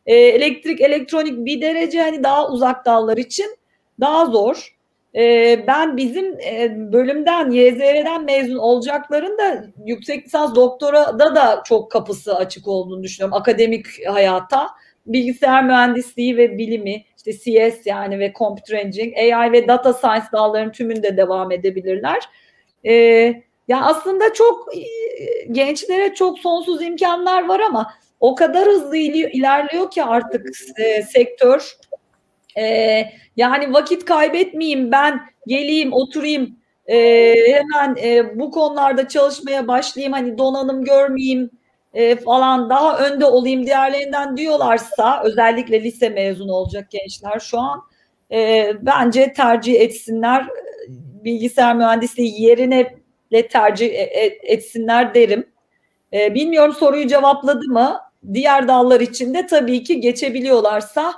E, 0.07 0.15
elektrik, 0.15 0.81
elektronik 0.81 1.47
bir 1.47 1.61
derece 1.61 2.03
hani 2.03 2.23
daha 2.23 2.49
uzak 2.49 2.87
dallar 2.87 3.17
için 3.17 3.57
daha 4.01 4.27
zor. 4.27 4.77
E, 5.15 5.65
ben 5.67 5.97
bizim 5.97 6.41
e, 6.41 6.75
bölümden, 6.93 7.51
YZR'den 7.51 8.25
mezun 8.25 8.57
olacakların 8.57 9.39
da 9.39 9.65
yüksek 9.85 10.25
lisans 10.25 10.55
doktora 10.55 11.19
da 11.19 11.35
da 11.35 11.63
çok 11.65 11.91
kapısı 11.91 12.37
açık 12.37 12.69
olduğunu 12.69 13.03
düşünüyorum 13.03 13.35
akademik 13.35 13.87
hayata. 14.09 14.69
Bilgisayar 15.07 15.65
mühendisliği 15.65 16.37
ve 16.37 16.59
bilimi, 16.59 17.05
işte 17.17 17.33
CS 17.33 17.87
yani 17.87 18.19
ve 18.19 18.33
computer 18.39 18.79
engineering, 18.79 19.35
AI 19.35 19.53
ve 19.53 19.69
data 19.69 19.93
science 19.93 20.27
dallarının 20.33 20.73
tümünde 20.73 21.17
devam 21.17 21.53
edebilirler. 21.53 22.19
E, 22.85 22.93
ya 23.69 23.83
aslında 23.83 24.33
çok 24.33 24.77
e, 24.77 24.83
gençlere 25.51 26.15
çok 26.15 26.39
sonsuz 26.39 26.83
imkanlar 26.83 27.49
var 27.49 27.61
ama 27.61 27.95
o 28.21 28.35
kadar 28.35 28.69
hızlı 28.69 28.97
ilerliyor 28.97 29.91
ki 29.91 30.05
artık 30.05 30.47
e, 30.79 31.03
sektör. 31.03 31.77
E, 32.59 33.03
yani 33.37 33.73
vakit 33.73 34.05
kaybetmeyeyim 34.05 34.93
ben 34.93 35.21
geleyim 35.47 35.93
oturayım 35.93 36.57
e, 36.87 36.97
hemen 37.53 37.97
e, 38.03 38.39
bu 38.39 38.51
konularda 38.51 39.09
çalışmaya 39.09 39.69
başlayayım 39.69 40.13
hani 40.13 40.39
donanım 40.39 40.85
görmeyeyim 40.85 41.51
e, 41.95 42.17
falan 42.17 42.71
daha 42.71 42.99
önde 42.99 43.25
olayım 43.25 43.67
diğerlerinden 43.67 44.37
diyorlarsa 44.37 45.23
özellikle 45.25 45.83
lise 45.83 46.09
mezunu 46.09 46.53
olacak 46.53 46.91
gençler 46.91 47.39
şu 47.41 47.59
an 47.59 47.83
e, 48.33 48.73
bence 48.83 49.33
tercih 49.33 49.81
etsinler 49.81 50.47
bilgisayar 51.27 51.77
mühendisliği 51.77 52.43
yerine 52.43 52.97
tercih 53.51 53.87
e, 53.87 54.03
e, 54.03 54.39
etsinler 54.43 55.15
derim. 55.15 55.47
E, 56.13 56.35
bilmiyorum 56.35 56.73
soruyu 56.73 57.07
cevapladı 57.07 57.69
mı? 57.69 58.01
Diğer 58.35 58.69
dallar 58.69 59.01
için 59.01 59.35
de 59.35 59.47
tabii 59.47 59.83
ki 59.83 60.01
geçebiliyorlarsa 60.01 61.15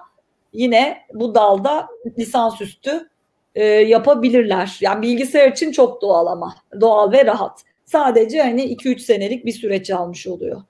yine 0.52 0.98
bu 1.14 1.34
dalda 1.34 1.88
lisansüstü 2.18 3.08
yapabilirler. 3.86 4.78
Yani 4.80 5.02
bilgisayar 5.02 5.52
için 5.52 5.72
çok 5.72 6.02
doğal 6.02 6.26
ama 6.26 6.54
doğal 6.80 7.12
ve 7.12 7.26
rahat. 7.26 7.64
Sadece 7.84 8.42
hani 8.42 8.62
2-3 8.62 8.98
senelik 8.98 9.46
bir 9.46 9.52
süreç 9.52 9.90
almış 9.90 10.26
oluyor. 10.26 10.62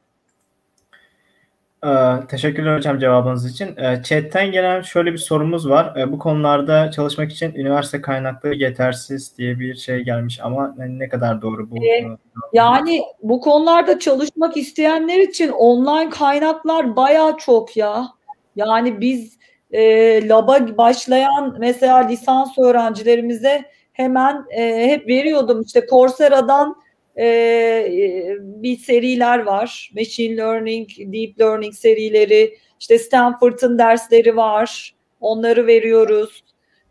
Ee, 1.87 2.27
teşekkürler 2.29 2.77
hocam 2.77 2.99
cevabınız 2.99 3.51
için. 3.51 3.77
Ee, 3.77 4.03
chat'ten 4.03 4.53
gelen 4.53 4.83
şöyle 4.83 5.13
bir 5.13 5.19
sorumuz 5.19 5.69
var. 5.69 5.97
Ee, 5.97 6.13
bu 6.13 6.19
konularda 6.19 6.91
çalışmak 6.91 7.33
için 7.33 7.55
üniversite 7.55 8.01
kaynakları 8.01 8.55
yetersiz 8.55 9.39
diye 9.39 9.59
bir 9.59 9.75
şey 9.75 10.01
gelmiş 10.01 10.41
ama 10.43 10.75
ne 10.79 11.09
kadar 11.09 11.43
doğru 11.43 11.71
bu? 11.71 11.77
Ee, 11.77 12.07
yani 12.53 13.03
bu 13.23 13.41
konularda 13.41 13.99
çalışmak 13.99 14.57
isteyenler 14.57 15.19
için 15.19 15.49
online 15.49 16.11
kaynaklar 16.11 16.97
baya 16.97 17.37
çok 17.39 17.77
ya. 17.77 18.09
Yani 18.57 19.01
biz 19.01 19.39
e, 19.71 20.29
laba 20.29 20.79
başlayan 20.79 21.57
mesela 21.59 21.97
lisans 21.97 22.59
öğrencilerimize 22.59 23.65
hemen 23.93 24.45
e, 24.51 24.89
hep 24.89 25.09
veriyordum 25.09 25.63
işte 25.63 25.87
Coursera'dan 25.91 26.77
e, 27.19 28.37
bir 28.41 28.77
seriler 28.77 29.39
var. 29.39 29.91
Machine 29.97 30.37
Learning, 30.37 30.89
Deep 30.99 31.41
Learning 31.41 31.75
serileri, 31.75 32.59
işte 32.81 32.99
Stanford'ın 32.99 33.79
dersleri 33.79 34.37
var. 34.37 34.95
Onları 35.21 35.67
veriyoruz. 35.67 36.45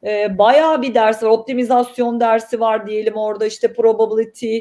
E, 0.04 0.38
bayağı 0.38 0.82
bir 0.82 0.94
ders 0.94 1.24
var. 1.24 1.30
Optimizasyon 1.30 2.20
dersi 2.20 2.60
var 2.60 2.88
diyelim 2.88 3.16
orada 3.16 3.46
işte 3.46 3.74
probability, 3.74 4.58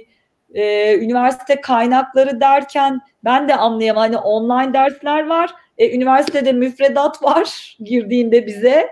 e, 0.55 0.95
üniversite 0.99 1.61
kaynakları 1.61 2.41
derken 2.41 3.01
ben 3.25 3.49
de 3.49 3.57
anlayamam. 3.57 4.03
Hani 4.03 4.19
online 4.19 4.75
dersler 4.75 5.27
var. 5.27 5.51
E, 5.79 5.97
üniversitede 5.97 6.53
müfredat 6.53 7.23
var 7.23 7.77
girdiğinde 7.85 8.47
bize. 8.47 8.89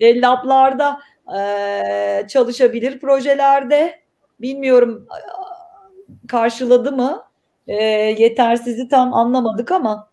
E, 0.00 0.20
lablarda 0.20 1.00
e, 1.38 2.28
çalışabilir 2.28 2.98
projelerde. 3.00 4.00
Bilmiyorum 4.40 5.08
karşıladı 6.28 6.92
mı? 6.92 7.22
E, 7.66 7.74
yetersizi 8.18 8.88
tam 8.88 9.14
anlamadık 9.14 9.72
ama. 9.72 10.08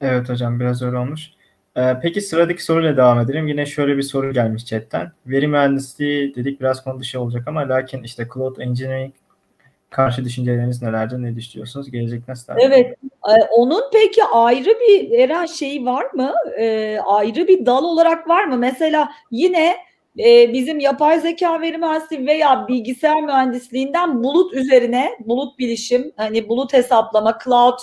Evet 0.00 0.28
hocam 0.28 0.60
biraz 0.60 0.82
öyle 0.82 0.96
olmuş. 0.96 1.30
Ee, 1.76 1.96
peki 2.02 2.20
sıradaki 2.20 2.64
soruyla 2.64 2.96
devam 2.96 3.20
edelim. 3.20 3.48
Yine 3.48 3.66
şöyle 3.66 3.96
bir 3.96 4.02
soru 4.02 4.32
gelmiş 4.32 4.64
chatten. 4.66 5.12
Veri 5.26 5.48
mühendisliği 5.48 6.34
dedik 6.34 6.60
biraz 6.60 6.84
konu 6.84 7.00
dışı 7.00 7.20
olacak 7.20 7.48
ama 7.48 7.60
lakin 7.60 8.02
işte 8.02 8.28
cloud 8.34 8.56
engineering 8.56 9.14
karşı 9.90 10.24
düşünceleriniz 10.24 10.82
nelerdir? 10.82 11.22
Ne 11.22 11.36
düşünüyorsunuz? 11.36 11.90
Gelecek 11.90 12.28
nasıl? 12.28 12.52
Evet. 12.58 12.96
E, 13.28 13.32
onun 13.50 13.82
peki 13.92 14.24
ayrı 14.24 14.70
bir 14.70 15.18
Eren 15.18 15.46
şeyi 15.46 15.86
var 15.86 16.12
mı? 16.14 16.32
E, 16.58 16.98
ayrı 17.06 17.48
bir 17.48 17.66
dal 17.66 17.84
olarak 17.84 18.28
var 18.28 18.44
mı? 18.44 18.56
Mesela 18.56 19.08
yine 19.30 19.76
e, 20.18 20.52
bizim 20.52 20.80
yapay 20.80 21.20
zeka 21.20 21.60
veri 21.60 21.78
mühendisliği 21.78 22.26
veya 22.26 22.68
bilgisayar 22.68 23.22
mühendisliğinden 23.22 24.22
bulut 24.22 24.54
üzerine 24.54 25.18
bulut 25.20 25.58
bilişim 25.58 26.12
hani 26.16 26.48
bulut 26.48 26.72
hesaplama 26.72 27.38
cloud 27.44 27.78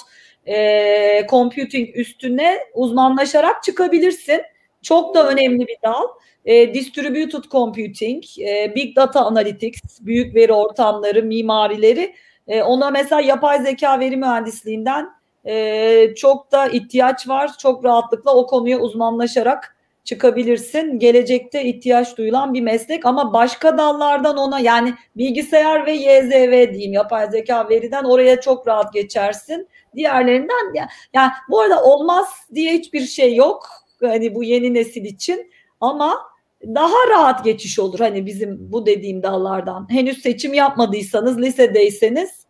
e, 0.47 1.27
computing 1.29 1.97
üstüne 1.97 2.59
uzmanlaşarak 2.73 3.63
çıkabilirsin. 3.63 4.41
Çok 4.81 5.15
da 5.15 5.29
önemli 5.29 5.67
bir 5.67 5.77
dal. 5.83 6.07
E, 6.45 6.73
distributed 6.73 7.43
computing, 7.51 8.23
e, 8.39 8.75
big 8.75 8.95
data 8.95 9.25
analytics, 9.25 9.81
büyük 10.01 10.35
veri 10.35 10.53
ortamları, 10.53 11.23
mimarileri 11.23 12.15
e, 12.47 12.63
ona 12.63 12.89
mesela 12.89 13.21
yapay 13.21 13.63
zeka 13.63 13.99
veri 13.99 14.17
mühendisliğinden 14.17 15.09
e, 15.45 16.15
çok 16.15 16.51
da 16.51 16.67
ihtiyaç 16.67 17.27
var. 17.27 17.57
Çok 17.57 17.85
rahatlıkla 17.85 18.35
o 18.35 18.47
konuya 18.47 18.79
uzmanlaşarak 18.79 19.75
çıkabilirsin. 20.03 20.99
Gelecekte 20.99 21.63
ihtiyaç 21.63 22.17
duyulan 22.17 22.53
bir 22.53 22.61
meslek 22.61 23.05
ama 23.05 23.33
başka 23.33 23.77
dallardan 23.77 24.37
ona 24.37 24.59
yani 24.59 24.93
bilgisayar 25.17 25.85
ve 25.85 25.93
YZV 25.93 26.73
diyeyim 26.73 26.93
yapay 26.93 27.31
zeka 27.31 27.69
veriden 27.69 28.03
oraya 28.03 28.41
çok 28.41 28.67
rahat 28.67 28.93
geçersin. 28.93 29.67
Diğerlerinden 29.95 30.73
ya 30.73 30.89
yani 31.13 31.31
bu 31.49 31.61
arada 31.61 31.83
olmaz 31.83 32.27
diye 32.55 32.73
hiçbir 32.73 33.01
şey 33.01 33.35
yok. 33.35 33.69
Hani 34.01 34.35
bu 34.35 34.43
yeni 34.43 34.73
nesil 34.73 35.05
için 35.05 35.51
ama 35.81 36.17
daha 36.63 37.09
rahat 37.09 37.45
geçiş 37.45 37.79
olur 37.79 37.99
hani 37.99 38.25
bizim 38.25 38.71
bu 38.71 38.85
dediğim 38.85 39.23
dallardan. 39.23 39.87
Henüz 39.89 40.21
seçim 40.21 40.53
yapmadıysanız 40.53 41.37
lisedeyseniz 41.41 42.45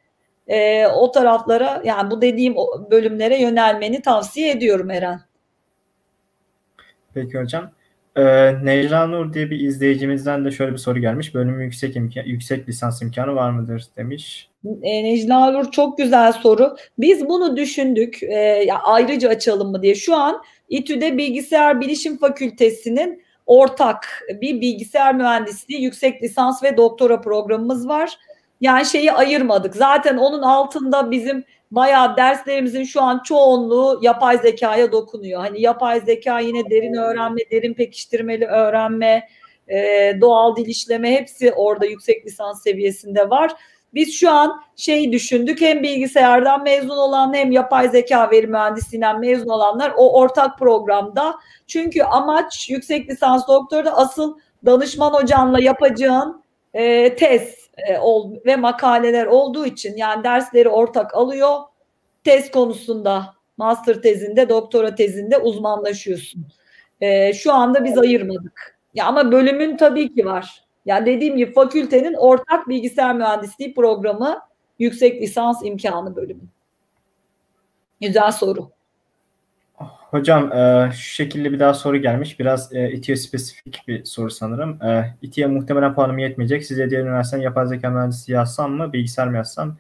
e, 0.48 0.88
o 0.88 1.12
taraflara 1.12 1.82
yani 1.86 2.12
bu 2.12 2.22
dediğim 2.22 2.56
bölümlere 2.92 3.42
yönelmeni 3.42 4.02
tavsiye 4.02 4.52
ediyorum 4.52 4.92
Eren. 4.92 5.31
Peki 7.14 7.40
hocam. 7.40 7.72
Ee, 8.16 8.66
Necla 8.66 9.08
Nur 9.08 9.34
diye 9.34 9.50
bir 9.50 9.60
izleyicimizden 9.60 10.46
de 10.46 10.52
şöyle 10.52 10.72
bir 10.72 10.78
soru 10.78 11.00
gelmiş. 11.00 11.36
Bölümü 11.36 11.64
yüksek 11.64 11.96
imkan, 11.96 12.24
yüksek 12.24 12.70
lisans 12.70 13.02
imkanı 13.02 13.36
var 13.36 13.52
mıdır 13.52 13.86
demiş. 13.98 14.50
E, 14.82 15.04
Necla 15.04 15.52
Nur 15.52 15.72
çok 15.72 15.98
güzel 15.98 16.32
soru. 16.32 16.76
Biz 16.98 17.30
bunu 17.30 17.58
düşündük. 17.58 18.24
E, 18.24 18.36
ya 18.68 18.80
ayrıca 18.84 19.30
açalım 19.30 19.72
mı 19.72 19.82
diye. 19.82 19.96
Şu 19.96 20.16
an 20.16 20.42
İTÜ'de 20.70 21.18
Bilgisayar 21.18 21.82
Bilişim 21.82 22.18
Fakültesi'nin 22.18 23.24
ortak 23.46 24.24
bir 24.42 24.62
bilgisayar 24.62 25.16
mühendisliği 25.16 25.84
yüksek 25.84 26.24
lisans 26.24 26.64
ve 26.64 26.78
doktora 26.78 27.22
programımız 27.22 27.88
var. 27.88 28.18
Yani 28.62 28.86
şeyi 28.86 29.12
ayırmadık. 29.12 29.76
Zaten 29.76 30.18
onun 30.18 30.42
altında 30.42 31.12
bizim 31.12 31.44
bayağı 31.72 32.18
derslerimizin 32.18 32.84
şu 32.84 33.02
an 33.02 33.22
çoğunluğu 33.24 34.00
yapay 34.02 34.38
zekaya 34.38 34.92
dokunuyor. 34.92 35.42
Hani 35.42 35.62
yapay 35.62 36.02
zeka 36.02 36.40
yine 36.40 36.70
derin 36.70 36.94
öğrenme, 36.94 37.42
derin 37.52 37.74
pekiştirmeli 37.74 38.46
öğrenme, 38.46 39.28
e, 39.68 39.78
doğal 40.22 40.56
dil 40.56 40.66
işleme 40.66 41.12
hepsi 41.12 41.52
orada 41.52 41.86
yüksek 41.86 42.26
lisans 42.26 42.64
seviyesinde 42.64 43.30
var. 43.30 43.52
Biz 43.94 44.14
şu 44.14 44.32
an 44.32 44.62
şeyi 44.76 45.12
düşündük 45.12 45.62
hem 45.62 45.84
bilgisayardan 45.84 46.64
mezun 46.64 46.98
olan 46.98 47.34
hem 47.34 47.52
yapay 47.52 47.90
zeka 47.90 48.32
veri 48.32 48.48
mühendisliğinden 48.48 49.20
mezun 49.20 49.50
olanlar 49.50 49.94
o 49.98 50.20
ortak 50.20 50.60
programda. 50.60 51.36
Çünkü 51.68 52.04
amaç 52.04 52.70
yüksek 52.70 53.10
lisans 53.10 53.48
doktorda 53.48 53.98
asıl 53.98 54.38
danışman 54.66 55.14
hocanla 55.14 55.60
yapacağın 55.62 56.44
e, 56.74 57.16
tez 57.16 57.61
e, 57.88 57.98
ol, 57.98 58.36
ve 58.46 58.56
makaleler 58.56 59.26
olduğu 59.26 59.66
için 59.66 59.98
yani 59.98 60.24
dersleri 60.24 60.70
ortak 60.70 61.16
alıyor. 61.16 61.60
Tez 62.24 62.52
konusunda 62.52 63.34
master 63.58 64.02
tezinde, 64.02 64.50
doktora 64.50 64.96
tezinde 64.96 65.38
uzmanlaşıyorsun. 65.38 66.46
E, 67.02 67.34
şu 67.34 67.54
anda 67.54 67.84
biz 67.84 67.98
ayırmadık. 67.98 68.78
Ya 68.94 69.06
ama 69.06 69.32
bölümün 69.32 69.78
tabii 69.78 70.16
ki 70.16 70.26
var. 70.26 70.64
Yani 70.86 71.06
dediğim 71.06 71.38
gibi 71.38 71.54
fakültenin 71.54 72.14
ortak 72.14 72.70
bilgisayar 72.70 73.16
mühendisliği 73.16 73.74
programı 73.74 74.40
yüksek 74.80 75.22
lisans 75.22 75.66
imkanı 75.66 76.16
bölümü. 76.16 76.44
Güzel 78.02 78.32
soru. 78.32 78.72
Hocam 80.12 80.52
e, 80.54 80.92
şu 80.92 81.14
şekilde 81.14 81.52
bir 81.52 81.60
daha 81.60 81.74
soru 81.74 81.98
gelmiş. 81.98 82.40
Biraz 82.40 82.74
e, 82.76 82.92
İTÜ'ye 82.92 83.16
spesifik 83.16 83.88
bir 83.88 84.06
soru 84.06 84.32
sanırım. 84.32 84.84
E, 84.84 85.16
İTÜ'ye 85.22 85.48
muhtemelen 85.48 85.96
puanım 85.96 86.18
yetmeyecek. 86.18 86.66
Size 86.66 86.90
diğer 86.90 87.02
üniversiteden 87.02 87.42
yapay 87.42 87.68
zeka 87.68 87.90
mühendisi 87.90 88.32
yazsam 88.32 88.72
mı, 88.72 88.94
bilgisayar 88.94 89.28
mı 89.28 89.38
yazsam? 89.38 89.78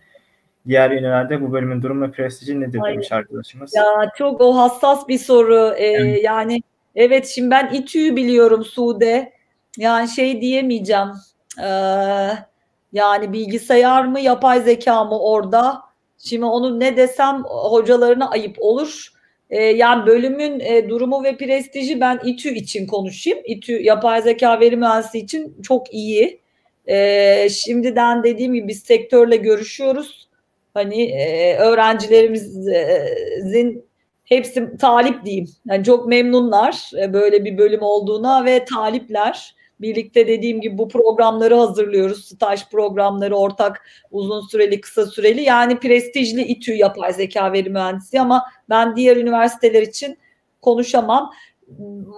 Diğer 0.67 0.91
üniversitede 0.91 1.41
bu 1.41 1.53
bölümün 1.53 1.81
durumu 1.81 2.07
ve 2.07 2.11
prestiji 2.11 2.61
nedir 2.61 2.79
Aynen. 2.83 2.93
demiş 2.93 3.11
arkadaşımız. 3.11 3.75
Ya 3.75 3.85
çok 4.17 4.41
o 4.41 4.57
hassas 4.57 5.07
bir 5.07 5.17
soru. 5.17 5.73
Ee, 5.77 5.85
evet. 5.85 6.23
Yani 6.23 6.61
evet 6.95 7.27
şimdi 7.27 7.51
ben 7.51 7.73
İTÜ'yü 7.73 8.15
biliyorum 8.15 8.65
Sude. 8.65 9.33
Yani 9.77 10.09
şey 10.09 10.41
diyemeyeceğim. 10.41 11.09
Ee, 11.63 11.67
yani 12.93 13.33
bilgisayar 13.33 14.05
mı, 14.05 14.19
yapay 14.19 14.61
zeka 14.61 15.03
mı 15.03 15.19
orada? 15.19 15.81
Şimdi 16.17 16.45
onu 16.45 16.79
ne 16.79 16.97
desem 16.97 17.43
hocalarına 17.43 18.29
ayıp 18.29 18.55
olur. 18.59 19.20
E, 19.51 19.63
yani 19.63 20.05
bölümün 20.05 20.59
e, 20.59 20.89
durumu 20.89 21.23
ve 21.23 21.37
prestiji 21.37 22.01
ben 22.01 22.19
İTÜ 22.25 22.49
için 22.49 22.87
konuşayım. 22.87 23.39
İTÜ 23.45 23.73
yapay 23.73 24.21
zeka 24.21 24.59
veri 24.59 24.77
mühendisliği 24.77 25.23
için 25.23 25.61
çok 25.63 25.93
iyi. 25.93 26.41
E, 26.87 27.47
şimdiden 27.49 28.23
dediğim 28.23 28.53
gibi 28.53 28.67
biz 28.67 28.83
sektörle 28.83 29.35
görüşüyoruz. 29.35 30.29
Hani 30.73 31.03
e, 31.03 31.55
öğrencilerimizin 31.55 33.85
hepsi 34.23 34.77
talip 34.77 35.25
diyeyim. 35.25 35.47
Yani 35.65 35.83
çok 35.83 36.07
memnunlar 36.07 36.91
e, 37.01 37.13
böyle 37.13 37.45
bir 37.45 37.57
bölüm 37.57 37.81
olduğuna 37.81 38.45
ve 38.45 38.65
talipler. 38.65 39.55
Birlikte 39.81 40.27
dediğim 40.27 40.61
gibi 40.61 40.77
bu 40.77 40.89
programları 40.89 41.55
hazırlıyoruz. 41.55 42.25
Staj 42.25 42.69
programları, 42.69 43.35
ortak 43.35 43.85
uzun 44.11 44.41
süreli, 44.41 44.81
kısa 44.81 45.05
süreli. 45.05 45.41
Yani 45.41 45.79
prestijli 45.79 46.41
İTÜ 46.41 46.73
yapay 46.73 47.13
zeka 47.13 47.53
veri 47.53 47.69
mühendisi 47.69 48.21
ama 48.21 48.45
ben 48.69 48.95
diğer 48.95 49.17
üniversiteler 49.17 49.81
için 49.81 50.17
konuşamam. 50.61 51.31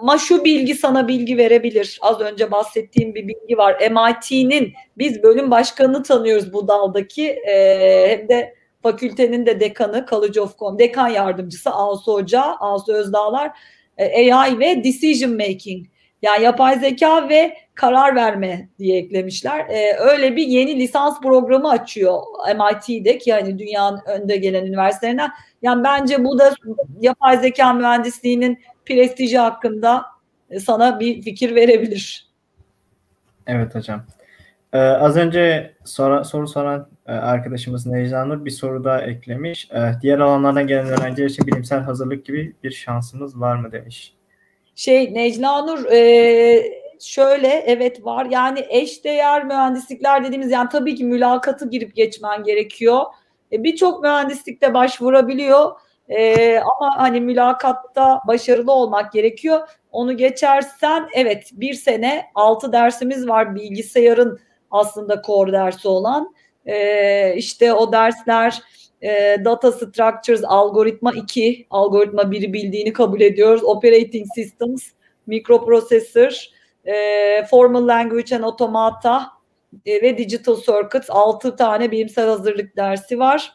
Ama 0.01 0.17
şu 0.17 0.45
bilgi 0.45 0.75
sana 0.75 1.07
bilgi 1.07 1.37
verebilir. 1.37 1.99
Az 2.01 2.21
önce 2.21 2.51
bahsettiğim 2.51 3.15
bir 3.15 3.27
bilgi 3.27 3.57
var. 3.57 3.77
MIT'nin 3.81 4.73
biz 4.97 5.23
bölüm 5.23 5.51
başkanını 5.51 6.03
tanıyoruz 6.03 6.53
bu 6.53 6.67
daldaki. 6.67 7.29
E, 7.29 8.05
hem 8.09 8.29
de 8.29 8.55
fakültenin 8.83 9.45
de 9.45 9.59
dekanı 9.59 10.05
College 10.09 10.41
of 10.41 10.57
Com, 10.57 10.79
dekan 10.79 11.07
yardımcısı 11.07 11.69
Asu 11.71 12.13
Hoca, 12.13 12.41
Asu 12.59 12.93
Özdağlar 12.93 13.51
e, 13.97 14.33
AI 14.33 14.59
ve 14.59 14.83
decision 14.83 15.31
making. 15.31 15.87
Yani 16.23 16.43
yapay 16.43 16.79
zeka 16.79 17.29
ve 17.29 17.57
karar 17.75 18.15
verme 18.15 18.69
diye 18.79 18.97
eklemişler. 18.97 19.65
E, 19.69 19.97
öyle 19.99 20.35
bir 20.35 20.47
yeni 20.47 20.75
lisans 20.75 21.21
programı 21.21 21.69
açıyor 21.69 22.21
MIT'de 22.55 23.17
ki 23.17 23.29
yani 23.29 23.59
dünyanın 23.59 24.01
önde 24.07 24.37
gelen 24.37 24.65
üniversitelerinden. 24.65 25.31
Yani 25.61 25.83
bence 25.83 26.23
bu 26.23 26.39
da 26.39 26.53
yapay 26.99 27.37
zeka 27.37 27.73
mühendisliğinin 27.73 28.59
prestiji 28.85 29.37
hakkında 29.37 30.05
e, 30.49 30.59
sana 30.59 30.99
bir 30.99 31.21
fikir 31.21 31.55
verebilir. 31.55 32.27
Evet 33.47 33.75
hocam. 33.75 34.05
Ee, 34.73 34.77
az 34.79 35.17
önce 35.17 35.73
sora, 35.83 36.23
soru 36.23 36.47
soran 36.47 36.89
e, 37.07 37.11
arkadaşımız 37.11 37.85
Necla 37.85 38.25
Nur 38.25 38.45
bir 38.45 38.51
soru 38.51 38.83
daha 38.83 39.01
eklemiş. 39.01 39.71
E, 39.71 39.91
diğer 40.01 40.19
alanlardan 40.19 40.67
gelen 40.67 40.85
öğrenciler 40.85 41.29
için 41.29 41.47
bilimsel 41.47 41.79
hazırlık 41.79 42.25
gibi 42.25 42.55
bir 42.63 42.71
şansımız 42.71 43.39
var 43.39 43.55
mı 43.55 43.71
demiş. 43.71 44.13
Şey 44.75 45.13
Necla 45.13 45.61
Nur 45.65 45.91
e, 45.91 46.83
şöyle 46.99 47.47
evet 47.47 48.05
var 48.05 48.27
yani 48.29 48.65
eş 48.69 49.03
değer 49.03 49.45
mühendislikler 49.45 50.23
dediğimiz 50.23 50.51
yani 50.51 50.69
tabii 50.69 50.95
ki 50.95 51.03
mülakatı 51.05 51.69
girip 51.69 51.95
geçmen 51.95 52.43
gerekiyor. 52.43 53.01
E, 53.51 53.63
Birçok 53.63 54.03
mühendislikte 54.03 54.73
başvurabiliyor. 54.73 55.71
Ee, 56.09 56.59
ama 56.59 56.97
hani 56.97 57.21
mülakatta 57.21 58.19
başarılı 58.27 58.71
olmak 58.71 59.11
gerekiyor. 59.11 59.69
Onu 59.91 60.17
geçersen 60.17 61.07
evet 61.13 61.49
bir 61.53 61.73
sene 61.73 62.25
altı 62.35 62.71
dersimiz 62.71 63.27
var 63.27 63.55
bilgisayarın 63.55 64.39
aslında 64.71 65.21
core 65.21 65.51
dersi 65.51 65.87
olan. 65.87 66.35
Ee, 66.65 67.33
işte 67.35 67.73
o 67.73 67.91
dersler 67.91 68.61
e, 69.03 69.45
data 69.45 69.71
structures 69.71 70.43
algoritma 70.43 71.11
2, 71.13 71.67
algoritma 71.69 72.21
1'i 72.21 72.53
bildiğini 72.53 72.93
kabul 72.93 73.21
ediyoruz. 73.21 73.63
Operating 73.63 74.27
systems, 74.35 74.91
microprocessor, 75.27 76.49
e, 76.85 76.93
formal 77.49 77.87
language 77.87 78.35
and 78.35 78.43
automata 78.43 79.27
e, 79.85 80.01
ve 80.01 80.17
digital 80.17 80.55
circuits 80.55 81.09
6 81.09 81.55
tane 81.55 81.91
bilimsel 81.91 82.27
hazırlık 82.27 82.77
dersi 82.77 83.19
var. 83.19 83.53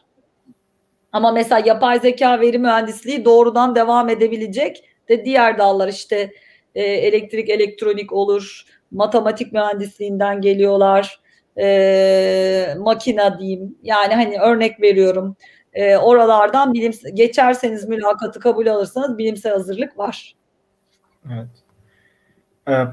Ama 1.11 1.31
mesela 1.31 1.61
yapay 1.65 1.99
zeka 1.99 2.41
veri 2.41 2.59
mühendisliği 2.59 3.25
doğrudan 3.25 3.75
devam 3.75 4.09
edebilecek 4.09 4.83
de 5.09 5.25
diğer 5.25 5.57
dallar 5.57 5.87
işte 5.87 6.33
e, 6.75 6.83
elektrik 6.83 7.49
elektronik 7.49 8.13
olur, 8.13 8.63
matematik 8.91 9.53
mühendisliğinden 9.53 10.41
geliyorlar, 10.41 11.19
e, 11.57 12.75
makina 12.77 13.39
diyeyim. 13.39 13.77
Yani 13.83 14.15
hani 14.15 14.39
örnek 14.39 14.81
veriyorum. 14.81 15.35
E, 15.73 15.97
oralardan 15.97 16.73
bilim 16.73 16.91
geçerseniz 17.13 17.89
mülakatı 17.89 18.39
kabul 18.39 18.67
alırsanız 18.67 19.17
bilimsel 19.17 19.51
hazırlık 19.53 19.97
var. 19.97 20.35
Evet. 21.33 21.47
Ee, 22.69 22.83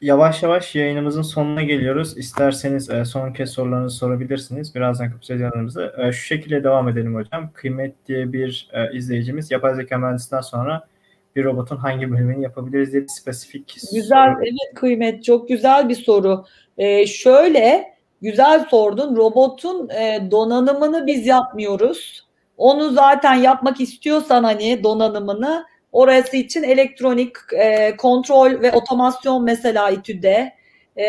yavaş 0.00 0.42
yavaş 0.42 0.74
yayınımızın 0.74 1.22
sonuna 1.22 1.62
geliyoruz. 1.62 2.18
İsterseniz 2.18 2.90
e, 2.90 3.04
son 3.04 3.32
kez 3.32 3.50
sorularınızı 3.50 3.96
sorabilirsiniz. 3.96 4.74
Birazdan 4.74 5.08
kapatacağız 5.10 5.40
yanımızı. 5.40 5.92
E, 5.98 6.12
şu 6.12 6.24
şekilde 6.24 6.64
devam 6.64 6.88
edelim 6.88 7.14
hocam. 7.14 7.50
Kıymet 7.54 7.94
diye 8.08 8.32
bir 8.32 8.68
e, 8.72 8.96
izleyicimiz 8.96 9.50
yapay 9.50 9.74
zeka 9.74 9.98
mühendisinden 9.98 10.40
sonra 10.40 10.88
bir 11.36 11.44
robotun 11.44 11.76
hangi 11.76 12.10
bölümünü 12.10 12.42
yapabiliriz 12.42 12.92
diye 12.92 13.02
bir 13.02 13.08
spesifik 13.08 13.74
Güzel, 13.94 14.34
soru. 14.34 14.42
evet 14.42 14.74
kıymet. 14.74 15.24
Çok 15.24 15.48
güzel 15.48 15.88
bir 15.88 15.94
soru. 15.94 16.44
Ee, 16.78 17.06
şöyle 17.06 17.94
güzel 18.22 18.68
sordun. 18.68 19.16
Robotun 19.16 19.88
e, 19.88 20.30
donanımını 20.30 21.06
biz 21.06 21.26
yapmıyoruz. 21.26 22.28
Onu 22.56 22.90
zaten 22.90 23.34
yapmak 23.34 23.80
istiyorsan 23.80 24.44
hani 24.44 24.84
donanımını 24.84 25.64
Orası 25.92 26.36
için 26.36 26.62
elektronik 26.62 27.32
e, 27.52 27.96
kontrol 27.96 28.62
ve 28.62 28.72
otomasyon 28.72 29.44
mesela 29.44 29.90
İTÜ'de 29.90 30.52
e, 30.96 31.06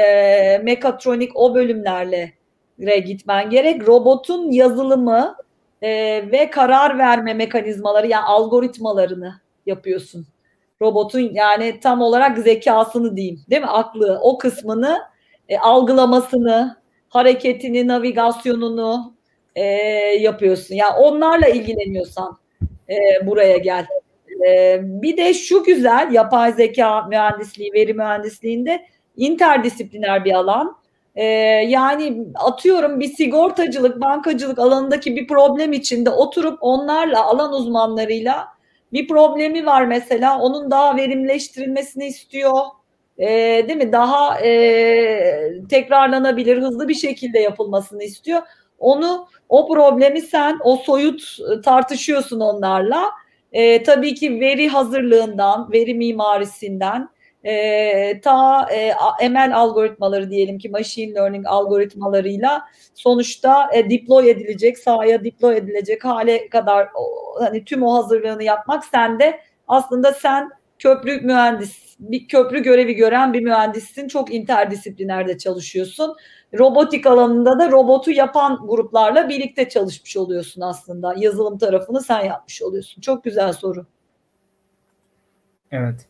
mekatronik 0.57 1.31
o 1.35 1.55
bölümlerle 1.55 2.33
gitmen 3.05 3.49
gerek. 3.49 3.87
Robotun 3.87 4.51
yazılımı 4.51 5.35
e, 5.81 5.89
ve 6.31 6.49
karar 6.49 6.97
verme 6.97 7.33
mekanizmaları 7.33 8.07
yani 8.07 8.23
algoritmalarını 8.23 9.33
yapıyorsun. 9.65 10.27
Robotun 10.81 11.19
yani 11.19 11.79
tam 11.79 12.01
olarak 12.01 12.37
zekasını 12.37 13.15
diyeyim 13.15 13.39
değil 13.49 13.61
mi? 13.61 13.67
Aklı 13.67 14.19
o 14.21 14.37
kısmını 14.37 14.99
e, 15.49 15.57
algılamasını, 15.57 16.77
hareketini, 17.09 17.87
navigasyonunu 17.87 19.13
e, 19.55 19.63
yapıyorsun. 20.19 20.75
Yani 20.75 20.95
onlarla 20.97 21.47
ilgileniyorsan 21.47 22.37
e, 22.89 23.27
buraya 23.27 23.57
gel. 23.57 23.85
Ee, 24.47 24.79
bir 24.83 25.17
de 25.17 25.33
şu 25.33 25.63
güzel 25.63 26.09
yapay 26.11 26.53
zeka 26.53 27.01
mühendisliği, 27.01 27.73
veri 27.73 27.93
mühendisliğinde 27.93 28.85
interdisipliner 29.17 30.25
bir 30.25 30.33
alan. 30.33 30.77
Ee, 31.15 31.23
yani 31.67 32.27
atıyorum 32.35 32.99
bir 32.99 33.07
sigortacılık, 33.07 34.01
bankacılık 34.01 34.59
alanındaki 34.59 35.15
bir 35.15 35.27
problem 35.27 35.73
içinde 35.73 36.09
oturup 36.09 36.57
onlarla, 36.61 37.25
alan 37.25 37.53
uzmanlarıyla 37.53 38.47
bir 38.93 39.07
problemi 39.07 39.65
var 39.65 39.85
mesela. 39.85 40.39
Onun 40.39 40.71
daha 40.71 40.97
verimleştirilmesini 40.97 42.05
istiyor. 42.05 42.61
E, 43.19 43.27
değil 43.67 43.77
mi? 43.77 43.91
Daha 43.91 44.39
e, 44.39 45.51
tekrarlanabilir, 45.69 46.57
hızlı 46.57 46.87
bir 46.87 46.93
şekilde 46.93 47.39
yapılmasını 47.39 48.03
istiyor. 48.03 48.41
Onu, 48.79 49.27
o 49.49 49.67
problemi 49.73 50.21
sen, 50.21 50.59
o 50.63 50.75
soyut 50.75 51.37
tartışıyorsun 51.63 52.39
onlarla 52.39 53.11
e, 53.51 53.83
tabii 53.83 54.13
ki 54.13 54.39
veri 54.39 54.67
hazırlığından, 54.67 55.71
veri 55.71 55.93
mimarisinden 55.93 57.09
e, 57.43 58.21
ta 58.21 58.67
e, 59.19 59.29
ML 59.29 59.55
algoritmaları 59.55 60.29
diyelim 60.29 60.57
ki 60.57 60.69
machine 60.69 61.13
learning 61.13 61.47
algoritmalarıyla 61.47 62.61
sonuçta 62.95 63.69
e, 63.73 63.89
deploy 63.89 64.29
edilecek, 64.29 64.77
sahaya 64.77 65.23
deploy 65.23 65.57
edilecek 65.57 66.05
hale 66.05 66.49
kadar 66.49 66.89
hani 67.39 67.65
tüm 67.65 67.83
o 67.83 67.93
hazırlığını 67.93 68.43
yapmak 68.43 68.85
sende 68.85 69.39
aslında 69.67 70.13
sen 70.13 70.49
köprü 70.79 71.21
mühendis, 71.21 71.88
bir 71.99 72.27
köprü 72.27 72.63
görevi 72.63 72.95
gören 72.95 73.33
bir 73.33 73.41
mühendissin. 73.41 74.07
Çok 74.07 74.33
interdisiplinerde 74.33 75.37
çalışıyorsun 75.37 76.15
robotik 76.57 77.07
alanında 77.07 77.59
da 77.59 77.71
robotu 77.71 78.11
yapan 78.11 78.59
gruplarla 78.67 79.29
birlikte 79.29 79.69
çalışmış 79.69 80.17
oluyorsun 80.17 80.61
aslında. 80.61 81.13
Yazılım 81.17 81.57
tarafını 81.57 82.01
sen 82.01 82.25
yapmış 82.25 82.61
oluyorsun. 82.61 83.01
Çok 83.01 83.23
güzel 83.23 83.53
soru. 83.53 83.85
Evet. 85.71 86.05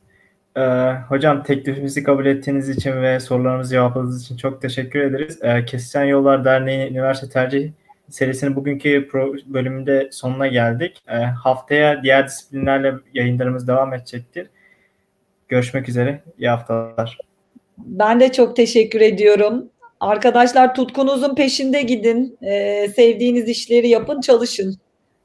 Ee, 0.57 0.61
hocam 1.09 1.43
teklifimizi 1.43 2.03
kabul 2.03 2.25
ettiğiniz 2.25 2.69
için 2.69 3.01
ve 3.01 3.19
sorularımızı 3.19 3.71
cevapladığınız 3.71 4.23
için 4.23 4.37
çok 4.37 4.61
teşekkür 4.61 4.99
ederiz. 4.99 5.39
Ee, 5.41 5.65
Kesişen 5.65 6.03
Yollar 6.03 6.45
Derneği 6.45 6.89
Üniversite 6.91 7.29
Tercih 7.29 7.71
serisinin 8.09 8.55
bugünkü 8.55 9.09
bölümünde 9.45 10.09
sonuna 10.11 10.47
geldik. 10.47 11.03
Ee, 11.07 11.15
haftaya 11.15 12.03
diğer 12.03 12.27
disiplinlerle 12.27 12.93
yayınlarımız 13.13 13.67
devam 13.67 13.93
edecektir. 13.93 14.47
Görüşmek 15.49 15.89
üzere. 15.89 16.23
İyi 16.37 16.49
haftalar. 16.49 17.17
Ben 17.77 18.19
de 18.19 18.31
çok 18.31 18.55
teşekkür 18.55 19.01
ediyorum. 19.01 19.69
Arkadaşlar 19.99 20.75
tutkunuzun 20.75 21.35
peşinde 21.35 21.81
gidin. 21.81 22.37
Ee, 22.41 22.87
sevdiğiniz 22.95 23.49
işleri 23.49 23.87
yapın, 23.87 24.21
çalışın. 24.21 24.77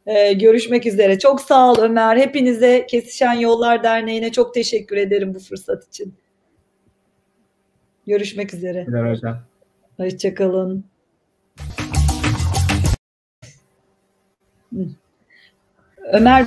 Ee, 0.06 0.32
görüşmek 0.32 0.86
üzere. 0.86 1.18
Çok 1.18 1.40
sağ 1.40 1.70
ol 1.70 1.76
Ömer. 1.78 2.16
Hepinize 2.16 2.86
Kesişen 2.86 3.32
Yollar 3.32 3.82
Derneği'ne 3.82 4.32
çok 4.32 4.54
teşekkür 4.54 4.96
ederim 4.96 5.34
bu 5.34 5.38
fırsat 5.38 5.88
için. 5.88 6.14
Görüşmek 8.06 8.54
üzere. 8.54 8.84
Güzel 8.86 9.10
hocam. 9.10 9.38
Hoşçakalın. 9.96 10.84
Ömer 16.12 16.46